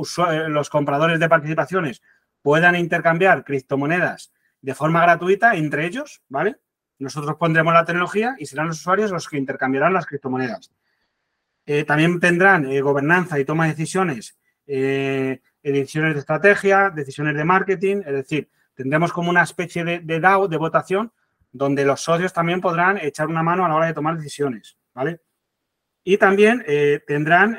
[0.49, 2.03] los compradores de participaciones
[2.43, 6.57] puedan intercambiar criptomonedas de forma gratuita entre ellos, ¿vale?
[6.99, 10.73] Nosotros pondremos la tecnología y serán los usuarios los que intercambiarán las criptomonedas.
[11.67, 14.37] Eh, también tendrán eh, gobernanza y toma de decisiones,
[14.67, 15.41] eh,
[15.73, 20.57] decisiones de estrategia, decisiones de marketing, es decir, tendremos como una especie de, DAO, de
[20.57, 21.13] votación,
[21.53, 25.21] donde los socios también podrán echar una mano a la hora de tomar decisiones, ¿vale?
[26.05, 26.65] Y también
[27.07, 27.59] tendrán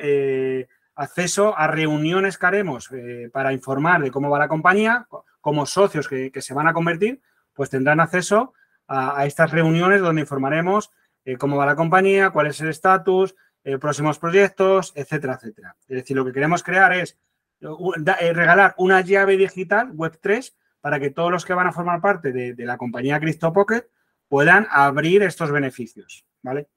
[0.96, 2.90] acceso a reuniones que haremos
[3.34, 5.08] para informar de cómo va la compañía,
[5.42, 7.22] como socios que, se van a convertir,
[7.54, 8.54] pues tendrán acceso
[8.88, 10.92] a, estas reuniones donde informaremos
[11.24, 13.34] eh, cómo va la compañía, cuál es el estatus,
[13.64, 15.76] eh, próximos proyectos, etcétera, etcétera.
[15.88, 17.18] Es decir, lo que queremos crear es eh,
[17.60, 22.66] regalar una llave digital Web3 para que todos los que van a formar parte de,
[22.66, 23.90] la compañía CryptoPocket
[24.28, 26.68] puedan abrir estos beneficios, ¿vale?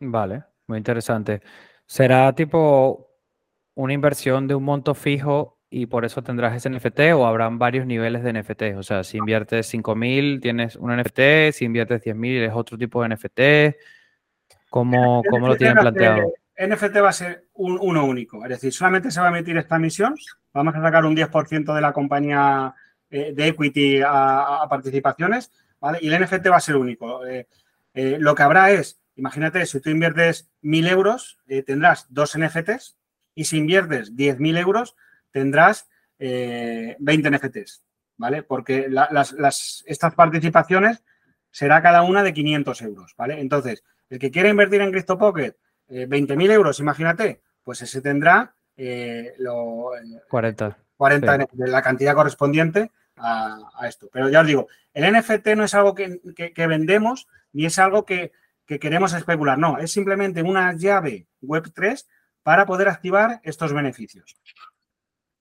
[0.00, 1.42] Vale, muy interesante.
[1.86, 3.10] ¿Será tipo
[3.74, 7.86] una inversión de un monto fijo y por eso tendrás ese NFT o habrán varios
[7.86, 8.62] niveles de NFT.
[8.78, 13.14] O sea, si inviertes 5.000 tienes un NFT, si inviertes 10.000 es otro tipo de
[13.14, 13.76] NFT.
[14.70, 16.32] ¿Cómo, cómo lo tienen planteado?
[16.58, 20.14] NFT va a ser uno único, es decir, solamente se va a emitir esta emisión,
[20.52, 22.74] vamos a sacar un 10% de la compañía
[23.10, 25.50] eh, de equity a, participaciones,
[25.80, 25.98] ¿vale?
[26.00, 27.26] Y el NFT va a ser único.
[27.26, 27.46] Eh,
[27.94, 32.96] eh, lo que habrá es, imagínate, si tú inviertes 1.000 euros, tendrás dos NFTs
[33.34, 34.96] y si inviertes 10.000 euros,
[35.30, 35.88] tendrás
[36.18, 37.84] 20 eh, NFTs,
[38.16, 38.42] ¿vale?
[38.42, 41.02] Porque las, estas participaciones
[41.50, 43.40] será cada una de 500 euros, ¿vale?
[43.40, 45.56] Entonces, el que quiera invertir en CryptoPocket
[45.88, 49.90] eh, 20.000 euros, imagínate, pues ese tendrá eh, lo,
[50.28, 50.78] 40.
[50.96, 54.08] 40 de la cantidad correspondiente a, esto.
[54.12, 56.20] Pero ya os digo, el NFT no es algo que,
[56.56, 58.32] vendemos ni es algo que,
[58.66, 62.04] que, queremos especular, no, es simplemente una llave Web3
[62.42, 64.36] para poder activar estos beneficios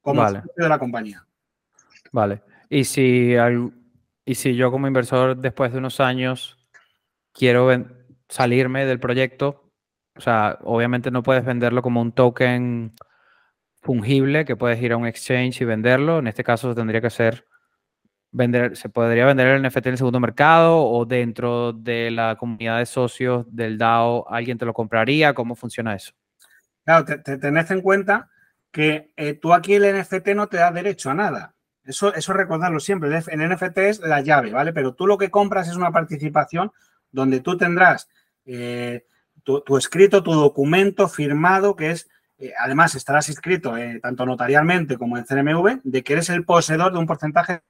[0.02, 0.44] como vale.
[0.56, 1.26] de la compañía.
[2.12, 2.42] Vale.
[2.70, 3.36] Y si,
[4.26, 6.58] y si yo como inversor después de unos años
[7.34, 7.70] quiero
[8.30, 9.65] salirme del proyecto,
[10.16, 12.94] o sea, obviamente no puedes venderlo como un token
[13.82, 16.20] fungible que puedes ir a un exchange y venderlo.
[16.20, 17.46] En este caso tendría que ser
[18.32, 22.80] vender, se podría vender el NFT en el segundo mercado o dentro de la comunidad
[22.80, 25.34] de socios del DAO alguien te lo compraría.
[25.34, 26.14] ¿Cómo funciona eso?
[26.84, 28.30] Claro, te, tenés en cuenta
[28.72, 31.56] que eh, tú aquí el NFT no te da derecho a nada.
[31.84, 33.10] Eso, eso recordarlo siempre.
[33.10, 34.74] El NFT es la llave, ¿vale?
[34.74, 36.72] Pero tú lo que compras es una participación
[37.12, 38.10] donde tú tendrás,
[38.46, 39.06] eh,
[39.46, 45.18] tu, escrito, tu documento firmado, que es, eh, además estarás inscrito eh, tanto notarialmente como
[45.18, 47.62] en CNMV, de que eres el poseedor de un porcentaje.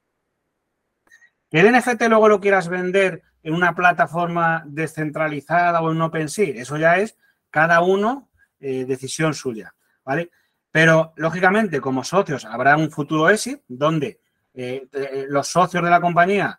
[1.50, 6.98] El NFT luego lo quieras vender en una plataforma descentralizada o en OpenSea, eso ya
[6.98, 7.16] es
[7.50, 9.74] cada uno decisión suya,
[10.04, 10.30] ¿vale?
[10.72, 14.20] Pero, lógicamente, como socios, habrá un futuro exit donde
[15.28, 16.58] los socios de la compañía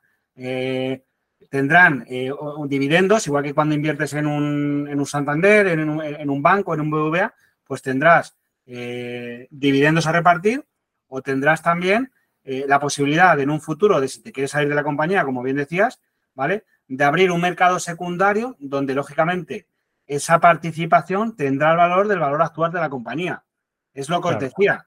[1.50, 2.32] tendrán eh,
[2.68, 6.74] dividendos, igual que cuando inviertes en un, en un Santander, en un, en un, banco,
[6.74, 7.34] en un BVA,
[7.64, 10.66] pues tendrás eh, dividendos a repartir
[11.08, 12.12] o tendrás también
[12.44, 15.24] eh, la posibilidad de en un futuro, de si te quieres salir de la compañía,
[15.24, 16.02] como bien decías,
[16.34, 16.66] ¿vale?
[16.88, 19.68] De abrir un mercado secundario donde, lógicamente,
[20.06, 23.44] esa participación tendrá el valor del valor actual de la compañía.
[23.94, 24.86] Es lo que os decía.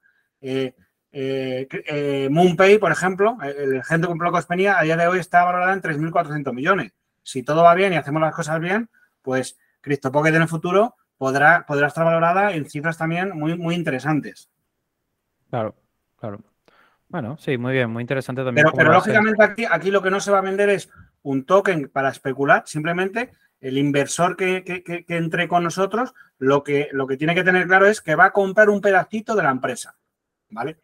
[1.11, 5.43] Eh, eh, MoonPay, por ejemplo, el gente con Bloco Espenía, a día de hoy está
[5.43, 6.93] valorada en 3.400 millones.
[7.23, 8.89] Si todo va bien y hacemos las cosas bien,
[9.21, 14.49] pues CryptoPocket en el futuro podrá, podrá estar valorada en cifras también muy, muy interesantes.
[15.49, 15.75] Claro,
[16.17, 16.41] claro.
[17.09, 18.65] Bueno, sí, muy bien, muy interesante también.
[18.73, 20.89] Pero, lógicamente aquí, aquí lo que no se va a vender es
[21.23, 27.05] un token para especular, simplemente el inversor que, que, entre con nosotros lo que, lo
[27.05, 29.95] que tiene que tener claro es que va a comprar un pedacito de la empresa,
[30.49, 30.77] ¿vale?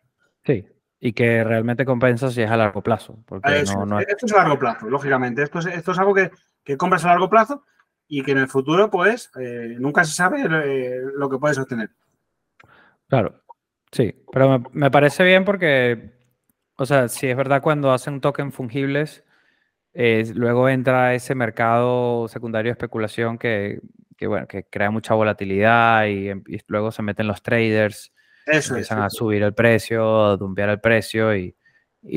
[0.48, 0.66] Sí,
[1.02, 3.20] y que realmente compensa si es a largo plazo.
[3.26, 5.44] Porque Esto es a largo plazo, lógicamente.
[5.44, 6.32] Esto es, esto es algo que,
[6.78, 7.66] compras a largo plazo
[8.08, 11.90] y que en el futuro, pues, eh, nunca se sabe eh, lo que puedes obtener.
[13.10, 13.44] Claro,
[13.92, 16.14] sí, pero me, parece bien porque,
[16.78, 19.26] o sea, si es verdad cuando hacen token fungibles,
[19.94, 23.82] luego entra ese mercado secundario de especulación que,
[24.22, 28.14] bueno, que crea mucha volatilidad y, y luego se meten los traders
[28.48, 31.56] eso Empiezan a subir el precio, a dumpear el precio y,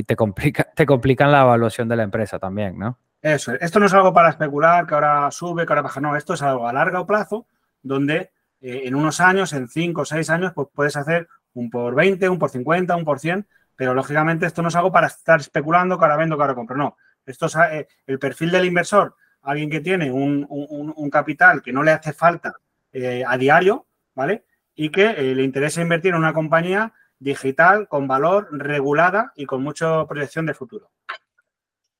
[0.07, 2.99] te, complica, te complican la evaluación de la empresa también, ¿no?
[3.23, 6.35] Eso, esto no es algo para especular, que ahora sube, que ahora baja, no, esto
[6.35, 7.47] es algo a largo plazo,
[7.83, 11.95] donde eh, en unos años, en 5 o 6 años, pues puedes hacer un por
[11.95, 15.41] 20, un por 50, un por 100, pero lógicamente esto no es algo para estar
[15.41, 16.97] especulando que ahora vendo, que ahora compro, no.
[17.27, 21.91] Esto es eh, el perfil del inversor, alguien que tiene un, capital que no le
[21.91, 22.55] hace falta
[22.93, 24.45] eh, a diario, ¿vale?
[24.81, 29.63] Y que eh, le interesa invertir en una compañía digital con valor, regulada y con
[29.63, 30.91] mucha proyección de futuro.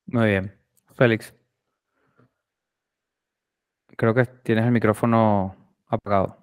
[0.07, 0.59] Muy bien.
[0.95, 1.35] Félix.
[3.99, 6.39] Creo que tienes el micrófono apagado.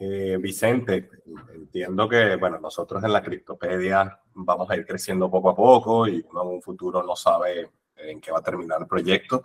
[0.00, 1.10] Eh, Vicente,
[1.52, 6.24] entiendo que, bueno, nosotros en la Criptopedia vamos a ir creciendo poco a poco y
[6.30, 9.44] uno en un futuro no sabe en qué va a terminar el proyecto,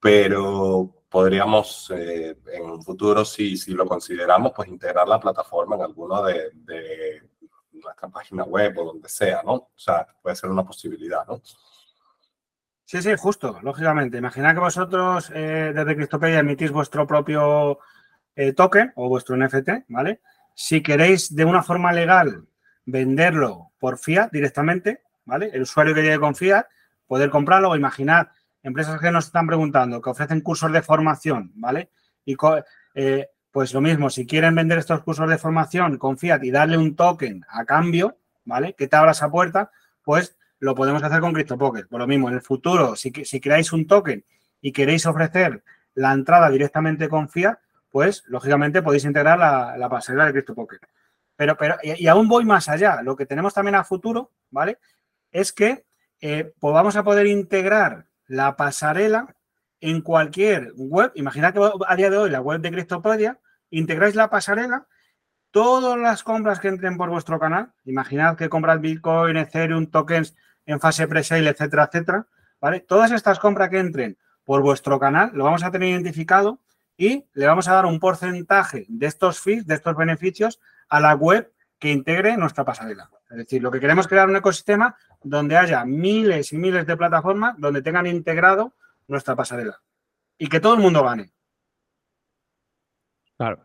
[0.00, 5.82] pero podríamos eh, en un futuro, si, si lo consideramos, pues integrar la plataforma en
[5.82, 7.22] alguna de, de
[7.72, 9.52] nuestra página web o donde sea, ¿no?
[9.52, 11.42] O sea, puede ser una posibilidad, ¿no?
[12.90, 14.18] Sí, sí, justo, lógicamente.
[14.18, 17.78] Imaginad que vosotros eh, desde Cristopedia emitís vuestro propio
[18.34, 20.20] eh, token o vuestro NFT, ¿vale?
[20.54, 22.46] Si queréis de una forma legal
[22.84, 25.50] venderlo por fiat directamente, ¿vale?
[25.52, 26.66] El usuario que llegue con fiat,
[27.06, 28.26] poder comprarlo, o imaginad
[28.62, 31.90] empresas que nos están preguntando, que ofrecen cursos de formación, ¿vale?
[32.24, 32.36] Y
[32.94, 36.76] eh, pues lo mismo, si quieren vender estos cursos de formación con Fiat y darle
[36.76, 38.74] un token a cambio, ¿vale?
[38.74, 39.70] Que te abra esa puerta,
[40.02, 41.88] pues lo podemos hacer con CryptoPocket.
[41.88, 44.24] Por lo mismo, en el futuro, si, si creáis un token
[44.60, 47.58] y queréis ofrecer la entrada directamente con Fiat,
[47.90, 50.80] pues lógicamente podéis integrar la, la pasarela de CryptoPocket.
[51.40, 53.00] Pero, pero, y, aún voy más allá.
[53.02, 54.78] Lo que tenemos también a futuro, ¿vale?
[55.32, 55.86] Es que
[56.20, 59.34] eh, pues vamos a poder integrar la pasarela
[59.80, 61.10] en cualquier web.
[61.16, 64.86] Imaginad que a día de hoy la web de Cryptopedia, integráis la pasarela,
[65.50, 70.78] todas las compras que entren por vuestro canal, imaginad que compras Bitcoin, Ethereum, tokens en
[70.78, 72.26] fase pre-sale, etcétera, etcétera,
[72.60, 72.78] ¿vale?
[72.78, 76.60] Todas estas compras que entren por vuestro canal lo vamos a tener identificado
[76.96, 81.14] y le vamos a dar un porcentaje de estos fees, de estos beneficios a la
[81.14, 81.50] web
[81.80, 83.10] que integre nuestra pasarela.
[83.30, 86.96] Es decir, lo que queremos es crear un ecosistema donde haya miles y miles de
[86.96, 88.74] plataformas donde tengan integrado
[89.08, 89.80] nuestra pasarela
[90.38, 91.32] y que todo el mundo gane.
[93.36, 93.64] Claro.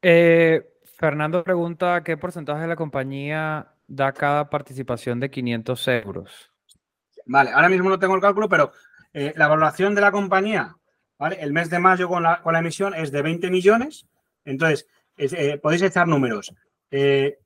[0.00, 6.50] Eh, Fernando pregunta qué porcentaje de la compañía da cada participación de 500 euros.
[7.26, 8.72] Vale, ahora mismo no tengo el cálculo, pero
[9.12, 10.76] eh, la valoración de la compañía,
[11.18, 11.36] ¿vale?
[11.40, 14.06] El mes de mayo con la, con la emisión es de 20 millones.
[14.44, 16.54] Entonces, eh, podéis echar números.
[16.90, 17.36] El,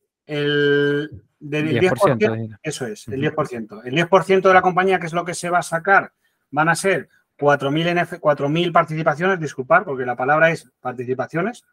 [1.40, 3.82] del 10%, eso es, el 10%.
[3.84, 6.12] El 10% de la compañía, que es lo que se va a sacar,
[6.50, 11.64] van a ser 4.000 participaciones, disculpar, porque la palabra es participaciones.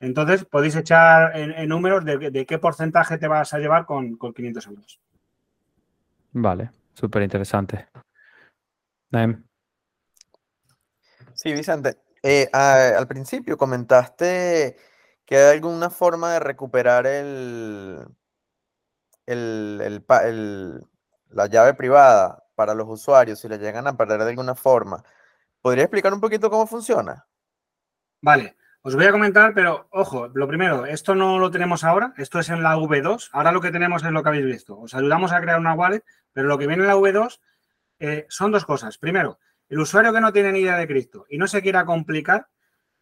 [0.00, 5.00] Entonces, podéis echar en, números de, qué porcentaje te vas a llevar con, 500 euros.
[6.32, 7.86] Vale, súper interesante.
[11.34, 11.98] Sí, Vicente.
[12.22, 14.76] Eh, al principio comentaste
[15.30, 18.04] que hay alguna forma de recuperar el,
[21.28, 25.04] la llave privada para los usuarios si la llegan a perder de alguna forma.
[25.62, 27.28] ¿Podría explicar un poquito cómo funciona?
[28.20, 32.40] Vale, os voy a comentar, pero ojo, lo primero, esto no lo tenemos ahora, esto
[32.40, 34.80] es en la V2, ahora lo que tenemos es lo que habéis visto.
[34.80, 36.02] Os ayudamos a crear una wallet,
[36.32, 37.38] pero lo que viene en la V2
[38.00, 38.98] eh, son dos cosas.
[38.98, 42.48] Primero, el usuario que no tiene ni idea de Cristo y no se quiera complicar,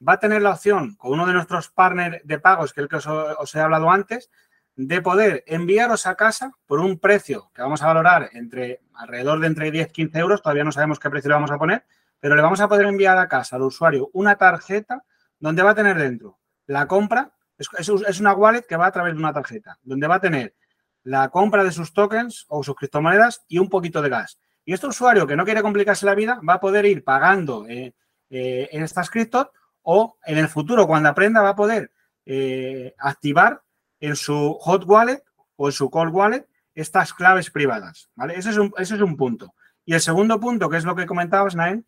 [0.06, 2.88] va a tener la opción con uno de nuestros partners de pagos, que es el
[2.88, 4.30] que os, he hablado antes,
[4.76, 9.48] de poder enviaros a casa por un precio que vamos a valorar entre alrededor de
[9.48, 11.84] entre 10 y 15 euros, todavía no sabemos qué precio le vamos a poner,
[12.20, 15.04] pero le vamos a poder enviar a casa al usuario una tarjeta
[15.40, 16.38] donde va a tener dentro
[16.68, 20.20] la compra, es, una wallet que va a través de una tarjeta, donde va a
[20.20, 20.54] tener
[21.02, 24.38] la compra de sus tokens o sus criptomonedas y un poquito de gas.
[24.64, 27.94] Y este usuario que no quiere complicarse la vida va a poder ir pagando eh,
[28.28, 29.48] eh, en estas criptos
[29.90, 31.90] o en el futuro, cuando aprenda, va a poder
[32.26, 33.62] eh, activar
[34.00, 35.24] en su hot wallet
[35.56, 38.10] o en su cold wallet estas claves privadas.
[38.14, 38.34] ¿vale?
[38.36, 39.54] Ese, es un, es un punto.
[39.86, 41.86] Y el segundo punto, que es lo que comentabas, Naen,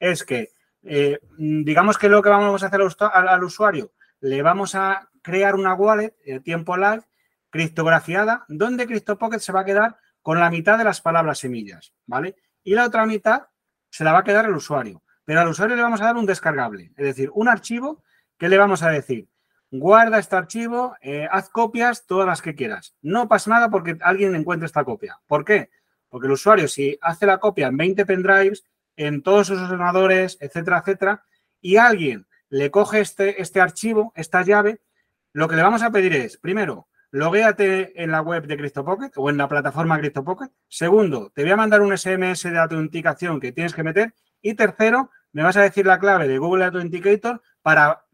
[0.00, 0.48] es que
[1.36, 6.16] digamos que lo que vamos a hacer al, usuario, le vamos a crear una wallet
[6.24, 7.02] en tiempo live
[7.50, 12.34] criptografiada, donde CryptoPocket se va a quedar con la mitad de las palabras semillas, ¿vale?
[12.64, 13.48] Y la otra mitad
[13.90, 15.02] se la va a quedar el usuario.
[15.24, 18.02] Pero al usuario le vamos a dar un descargable, es decir, un archivo
[18.38, 19.28] que le vamos a decir,
[19.70, 22.94] guarda este archivo, eh, haz copias todas las que quieras.
[23.00, 25.20] No pasa nada porque alguien encuentre esta copia.
[25.26, 25.70] ¿Por qué?
[26.08, 28.64] Porque el usuario, si hace la copia en 20 pendrives,
[28.96, 31.24] en todos sus ordenadores, etcétera, etcétera,
[31.60, 34.82] y alguien le coge este, este archivo, esta llave,
[35.32, 39.30] lo que le vamos a pedir es, primero, loguéate en la web de CryptoPocket o
[39.30, 40.50] en la plataforma CryptoPocket.
[40.68, 44.14] Segundo, te voy a mandar un SMS de autenticación que tienes que meter.
[44.42, 48.04] Y tercero, me vas a decir la clave de Google Authenticator para,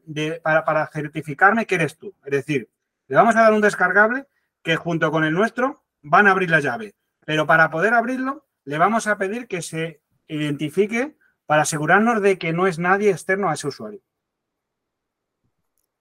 [0.42, 2.14] para, para certificarme que eres tú.
[2.24, 2.70] Es decir,
[3.08, 4.26] le vamos a dar un descargable
[4.62, 6.94] que junto con el nuestro van a abrir la llave.
[7.24, 11.16] Pero para poder abrirlo, le vamos a pedir que se identifique
[11.46, 14.00] para asegurarnos de que no es nadie externo a ese usuario.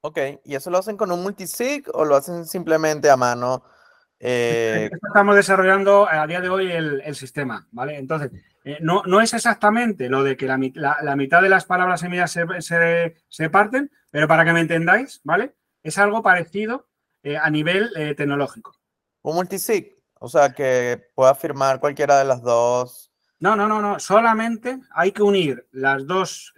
[0.01, 3.63] Ok, ¿y eso lo hacen con un multisig o lo hacen simplemente a mano?
[4.19, 4.89] Eh?
[5.09, 7.99] Estamos desarrollando a día de hoy el, sistema, ¿vale?
[7.99, 8.31] Entonces,
[8.67, 13.15] eh, no, no, es exactamente lo de que la, mitad de las palabras semillas se,
[13.29, 15.55] se, parten, pero para que me entendáis, ¿vale?
[15.83, 16.89] Es algo parecido
[17.23, 18.75] eh, a nivel tecnológico.
[19.21, 23.09] Un multisig, o sea, que pueda firmar cualquiera de las dos.
[23.39, 24.01] No, no, no, no.
[24.01, 26.53] Solamente hay que unir las dos,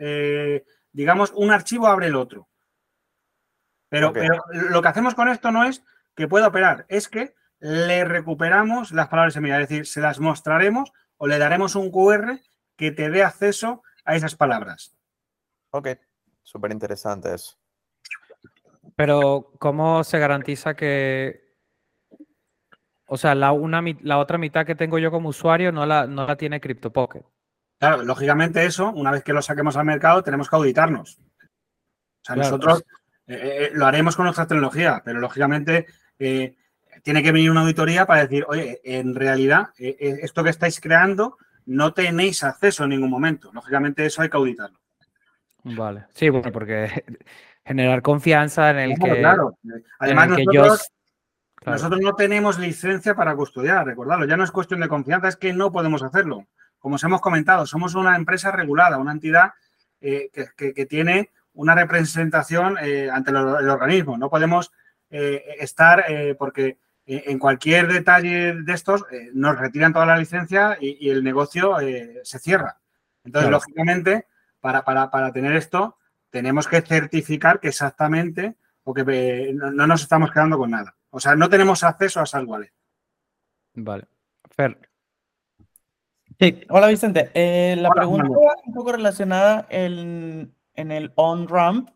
[0.91, 2.49] digamos, un archivo abre el otro.
[3.89, 4.13] Pero,
[4.71, 5.83] lo que hacemos con esto no es
[6.15, 10.91] que pueda operar, es que le recuperamos las palabras semillas, es decir, se las mostraremos
[11.19, 12.39] o le daremos un QR
[12.75, 14.95] que te dé acceso a esas palabras.
[15.71, 15.89] Ok,
[16.41, 17.57] súper interesante eso.
[18.95, 21.55] Pero, ¿cómo se garantiza que,
[23.05, 26.25] o sea, la, una, la otra mitad que tengo yo como usuario no la, no
[26.25, 27.25] la tiene CryptoPocket?
[27.79, 31.17] Claro, lógicamente eso, una vez que lo saquemos al mercado, tenemos que auditarnos.
[31.17, 32.83] O sea, nosotros
[33.25, 35.85] pues eh, eh, eh, lo haremos con nuestra tecnología, pero lógicamente
[37.03, 41.93] tiene que venir una auditoría para decir, oye, en realidad esto que estáis creando no
[41.93, 43.51] tenéis acceso en ningún momento.
[43.53, 44.79] Lógicamente eso hay que auditarlo.
[45.63, 47.03] Vale, sí, bueno, porque
[47.65, 49.19] generar confianza en el que...
[49.19, 49.57] Claro,
[49.99, 50.91] además nosotros,
[51.65, 55.53] nosotros no tenemos licencia para custodiar, recordadlo, ya no es cuestión de confianza, es que
[55.53, 56.47] no podemos hacerlo.
[56.79, 59.51] Como os hemos comentado, somos una empresa regulada, una entidad
[59.99, 61.29] que tiene
[61.59, 64.17] una representación eh, ante el, organismo.
[64.17, 64.71] No podemos
[65.09, 66.77] eh, estar eh, porque
[67.09, 69.03] en cualquier detalle de estos
[69.33, 71.77] nos retiran toda la licencia y, el negocio
[72.23, 72.79] se cierra.
[73.23, 74.27] Entonces, lógicamente,
[74.59, 75.97] para, para, tener esto,
[76.29, 80.95] tenemos que certificar que exactamente o que no, nos estamos quedando con nada.
[81.09, 82.73] O sea, no tenemos acceso a Salwallet.
[83.73, 84.05] Vale.
[84.51, 84.79] Fer.
[86.39, 87.31] Sí, hola Vicente.
[87.75, 91.89] la pregunta va un poco relacionada en, en el on-ramp,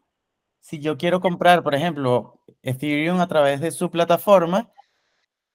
[0.59, 4.71] si yo quiero comprar, por ejemplo, Ethereum a través de su plataforma,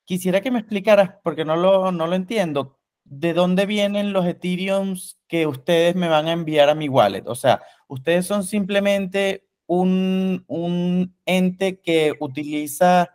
[0.09, 5.21] quisiera que me explicaras, porque no lo, no lo entiendo, de dónde vienen los Ethereums
[5.29, 7.25] que ustedes me van a enviar a mi wallet.
[7.27, 13.15] O sea, ustedes son simplemente un, un ente que utiliza,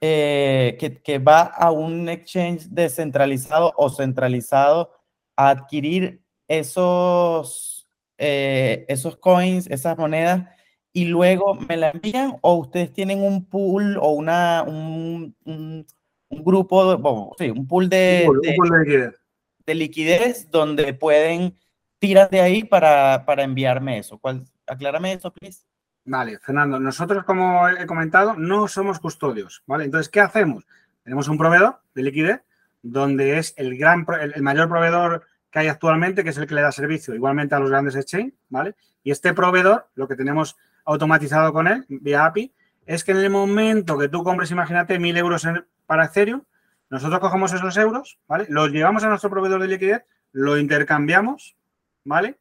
[0.00, 4.90] eh, que, que va a un exchange descentralizado o centralizado
[5.36, 7.74] a adquirir esos
[8.18, 10.48] eh, esos coins, esas monedas,
[10.92, 15.34] y luego me la envían o ustedes tienen un pool o una, un,
[16.42, 18.28] grupo, bueno, sí, un pool de,
[19.66, 20.50] de, liquidez.
[20.50, 21.56] donde pueden
[21.98, 24.18] tirar de ahí para, para enviarme eso.
[24.18, 25.64] ¿Cuál, aclárame eso, please.
[26.06, 29.84] Vale, Fernando, nosotros, como he comentado, no somos custodios, ¿vale?
[29.84, 30.66] Entonces, ¿qué hacemos?
[31.02, 32.42] Tenemos un proveedor de liquidez,
[32.82, 36.60] donde es el, gran, el, mayor proveedor que hay actualmente, que es el que le
[36.60, 38.74] da servicio igualmente a los grandes exchange, ¿vale?
[39.02, 42.52] Y este proveedor, lo que tenemos automatizado con él, vía API,
[42.86, 45.46] es que en el momento que tú compres, imagínate, mil euros
[45.86, 46.42] para Ethereum,
[46.90, 48.46] nosotros cogemos esos euros, ¿vale?
[48.48, 51.56] Los llevamos a nuestro proveedor de liquidez, lo intercambiamos,
[52.04, 52.38] ¿vale?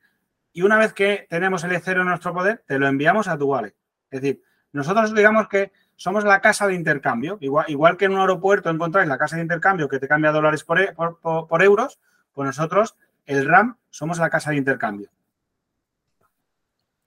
[0.53, 3.45] y una vez que tenemos el Ethereum en nuestro poder, te lo enviamos a tu
[3.45, 3.75] wallet.
[4.11, 7.39] Es decir, nosotros digamos que somos la casa de intercambio.
[7.41, 10.79] Igual, que en un aeropuerto encontráis la casa de intercambio que te cambia dólares por,
[10.79, 11.99] e, por, euros,
[12.33, 15.09] pues nosotros, el RAM, somos la casa de intercambio.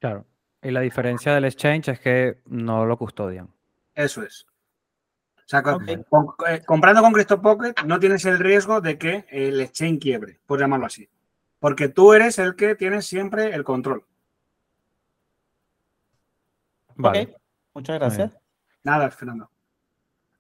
[0.00, 0.26] Claro.
[0.66, 3.48] Y la diferencia del exchange es que no lo custodian.
[3.94, 4.46] Eso es.
[5.36, 6.02] O sea, eh,
[6.66, 11.08] comprando con CryptoPocket no tienes el riesgo de que el exchange quiebre, por llamarlo así
[11.58, 14.04] porque tú eres el que tiene siempre el control.
[16.94, 17.34] Vale.
[17.74, 18.38] Muchas gracias.
[18.82, 19.50] Nada, Fernando.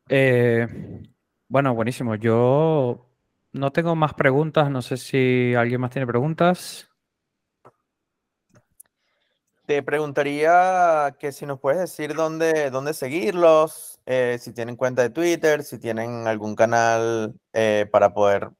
[0.08, 1.02] Eh,
[1.48, 2.14] bueno, buenísimo.
[2.14, 3.06] Yo
[3.52, 4.70] no tengo más preguntas.
[4.70, 6.85] No sé si alguien más tiene preguntas.
[9.66, 15.10] Te preguntaría que si nos puedes decir dónde, dónde seguirlos, eh, si tienen cuenta de
[15.10, 18.50] Twitter, si tienen algún canal eh, para poder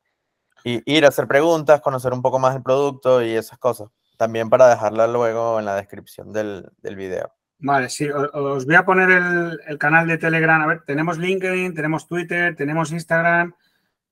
[0.64, 3.88] ir a hacer preguntas, conocer un poco más el producto y esas cosas.
[4.16, 7.32] También para dejarla luego en la descripción del, del video.
[7.58, 10.60] Vale, sí, os voy a poner el, canal de Telegram.
[10.60, 13.54] A ver, tenemos LinkedIn, tenemos Twitter, tenemos Instagram.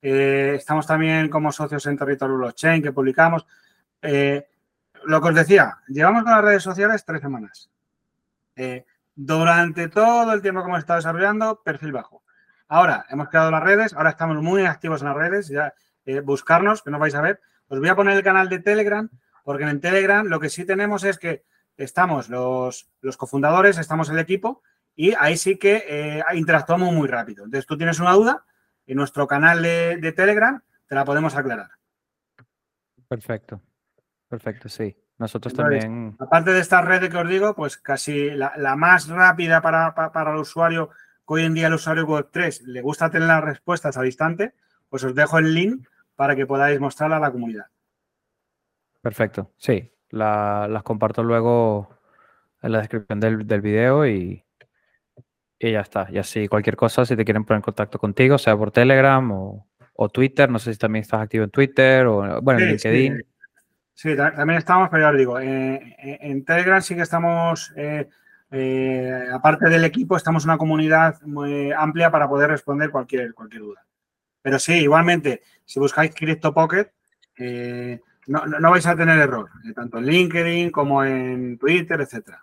[0.01, 3.45] Eh, estamos también como socios en Territorio Blockchain que publicamos.
[5.05, 7.69] Lo que os decía, llevamos con las redes sociales tres semanas.
[8.55, 8.85] Eh,
[9.15, 12.23] durante todo el tiempo que hemos estado desarrollando, perfil bajo.
[12.67, 15.47] Ahora hemos creado las redes, ahora estamos muy activos en las redes.
[15.47, 15.73] Ya
[16.05, 17.39] eh, buscarnos, que no vais a ver.
[17.67, 19.09] Os voy a poner el canal de Telegram,
[19.43, 21.45] porque en Telegram lo que sí tenemos es que
[21.77, 24.61] estamos los, los cofundadores, estamos el equipo,
[24.95, 27.45] y ahí sí que eh, interactuamos muy rápido.
[27.45, 28.45] Entonces, tú tienes una duda,
[28.87, 31.71] en nuestro canal de, Telegram te la podemos aclarar.
[33.07, 33.61] Perfecto,
[34.37, 34.95] perfecto, sí.
[35.17, 36.15] Nosotros también.
[36.19, 40.39] Aparte de esta red que os digo, pues casi la, más rápida para, para, el
[40.39, 40.89] usuario,
[41.25, 44.53] que hoy en día el usuario Web3 le gusta tener las respuestas al instante,
[44.89, 47.67] pues os dejo el link para que podáis mostrarla a la comunidad.
[49.01, 51.89] Perfecto, sí, las comparto luego
[52.61, 54.43] en la descripción del, del video y,
[55.59, 56.07] y, ya está.
[56.11, 59.65] Y así cualquier cosa, si te quieren poner en contacto contigo, sea por Telegram o,
[60.11, 63.17] Twitter, no sé si también estás activo en Twitter o bueno, en LinkedIn.
[63.17, 63.34] Sí.
[64.01, 68.07] También estamos, pero ya os digo, eh, eh, en Telegram sí que estamos, eh,
[69.33, 73.85] aparte del equipo, estamos en una comunidad muy amplia para poder responder cualquier, cualquier duda.
[74.41, 76.91] Pero sí, igualmente, si buscáis CryptoPocket,
[77.37, 82.41] eh, no, vais a tener error, eh, tanto en LinkedIn como en Twitter, etcétera.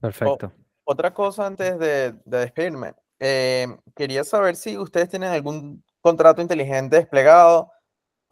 [0.00, 0.52] Perfecto.
[0.84, 2.94] otra cosa antes de, despedirme.
[3.18, 7.70] Eh, quería saber si ustedes tienen algún contrato inteligente desplegado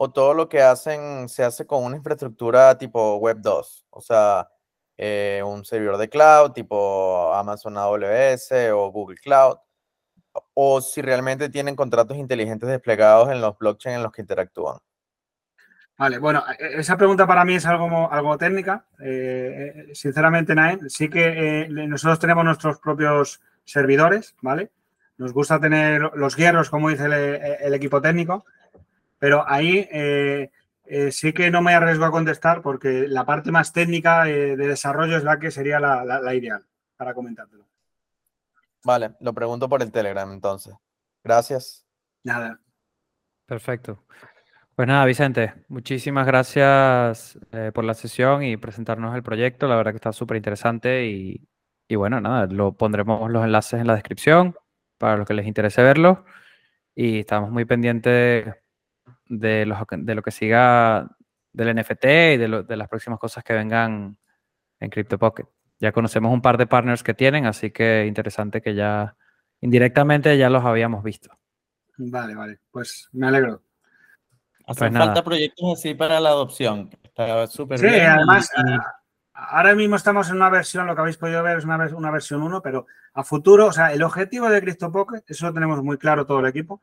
[0.01, 4.49] o todo lo que hacen se hace con una infraestructura tipo Web 2, o sea,
[5.45, 9.57] un servidor de cloud tipo Amazon AWS o Google Cloud
[10.53, 14.77] o si realmente tienen contratos inteligentes desplegados en los blockchain en los que interactúan.
[15.99, 18.85] Vale, bueno, e, e, esa pregunta para mí es algo, algo técnica.
[19.01, 24.71] Eh, eh, sinceramente, Naen, sí que eh, nosotros tenemos nuestros propios servidores, ¿vale?
[25.17, 28.45] Nos gusta tener los guerros, como dice el, equipo técnico,
[29.19, 29.87] pero ahí
[31.11, 35.23] sí que no me arriesgo a contestar porque la parte más técnica de desarrollo es
[35.23, 36.65] la que sería la ideal
[36.97, 37.65] para comentártelo.
[38.83, 40.73] Vale, lo pregunto por el Telegram entonces.
[41.23, 41.85] Gracias.
[42.23, 42.59] Nada.
[43.45, 44.05] Perfecto.
[44.75, 49.67] Pues nada, Vicente, muchísimas gracias eh, por la sesión y presentarnos el proyecto.
[49.67, 51.45] La verdad que está súper interesante y,
[51.95, 54.55] bueno, nada, lo pondremos los enlaces en la descripción
[54.97, 56.23] para los que les interese verlo.
[56.95, 58.55] Y estamos muy pendientes
[59.29, 61.07] de, los, de lo que siga
[61.53, 64.17] del NFT y de, de las próximas cosas que vengan
[64.79, 65.47] en CryptoPocket.
[65.79, 69.15] Ya conocemos un par de partners que tienen, así que interesante que ya
[69.61, 71.37] indirectamente ya los habíamos visto.
[71.97, 73.61] Vale, vale, pues me alegro.
[74.65, 76.89] Hacen pues falta proyectos así para la adopción.
[77.03, 78.49] Está súper sí, además,
[79.33, 82.41] ahora mismo estamos en una versión, lo que habéis podido ver es una, una versión
[82.43, 86.25] 1, pero a futuro, o sea, el objetivo de CryptoPocket, eso lo tenemos muy claro
[86.25, 86.81] todo el equipo.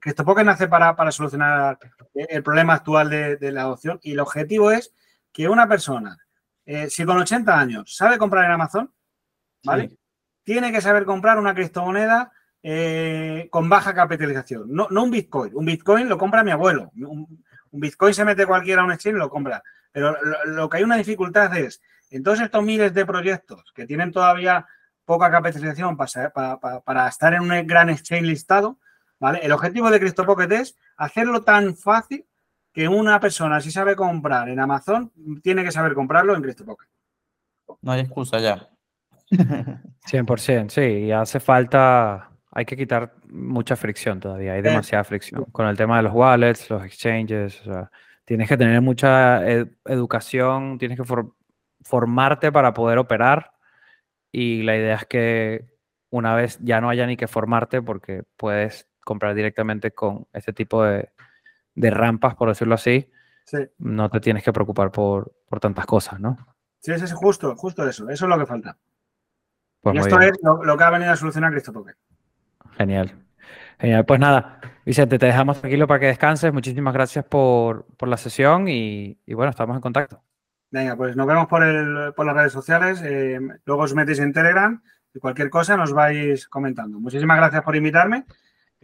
[0.00, 1.78] CryptoPocket nace para, para solucionar
[2.14, 4.94] el problema actual de, de la adopción y el objetivo es
[5.32, 6.18] que una persona
[6.66, 8.92] eh, si con 80 años sabe comprar en Amazon,
[9.64, 9.98] ¿vale?
[10.42, 12.32] Tiene que saber comprar una criptomoneda
[12.62, 14.66] eh, con baja capitalización.
[14.68, 15.54] No, un Bitcoin.
[15.54, 16.90] Un Bitcoin lo compra mi abuelo.
[16.96, 19.62] Un, Bitcoin se mete cualquiera a un exchange y lo compra.
[19.90, 20.16] Pero
[20.46, 24.66] lo, que hay una dificultad es en todos estos miles de proyectos que tienen todavía
[25.04, 28.78] poca capitalización para, para, estar en un gran exchange listado,
[29.18, 29.40] ¿vale?
[29.42, 32.26] El objetivo de CryptoPocket es hacerlo tan fácil
[32.72, 35.12] que una persona, si sabe comprar en Amazon,
[35.42, 36.88] tiene que saber comprarlo en CryptoPocket.
[37.82, 38.68] No hay excusa ya.
[39.30, 45.66] 100%, sí, y hace falta, hay que quitar mucha fricción todavía, hay demasiada fricción con
[45.66, 47.90] el tema de los wallets, los exchanges, o sea,
[48.24, 49.42] tienes que tener mucha
[49.84, 51.04] educación, tienes que
[51.82, 53.52] formarte para poder operar
[54.30, 55.64] y la idea es que
[56.10, 60.82] una vez ya no haya ni que formarte porque puedes comprar directamente con este tipo
[60.84, 61.10] de,
[61.74, 63.10] de rampas, por decirlo así,
[63.78, 66.36] no te tienes que preocupar por, por tantas cosas, ¿no?
[66.80, 68.08] Sí, es justo, justo eso.
[68.08, 68.76] Eso es lo que falta.
[69.80, 71.96] Pues y esto es lo, que ha venido a solucionar CryptoPocket.
[72.76, 73.12] Genial.
[73.78, 74.04] Genial.
[74.04, 76.52] Pues nada, Vicente, te dejamos tranquilo para que descanses.
[76.52, 80.22] Muchísimas gracias por, la sesión y, bueno, estamos en contacto.
[80.70, 83.00] Venga, pues nos vemos por, el, por las redes sociales.
[83.02, 84.82] Eh, luego os metéis en Telegram
[85.14, 86.98] y cualquier cosa nos vais comentando.
[86.98, 88.24] Muchísimas gracias por invitarme.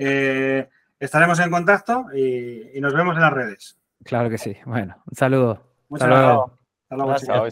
[0.03, 0.67] Eh,
[0.99, 3.79] estaremos en contacto y, nos vemos en las redes.
[4.03, 4.57] Claro que sí.
[4.65, 5.63] Bueno, un saludo.
[5.91, 6.51] Muchas gracias.
[6.89, 7.51] Hasta luego.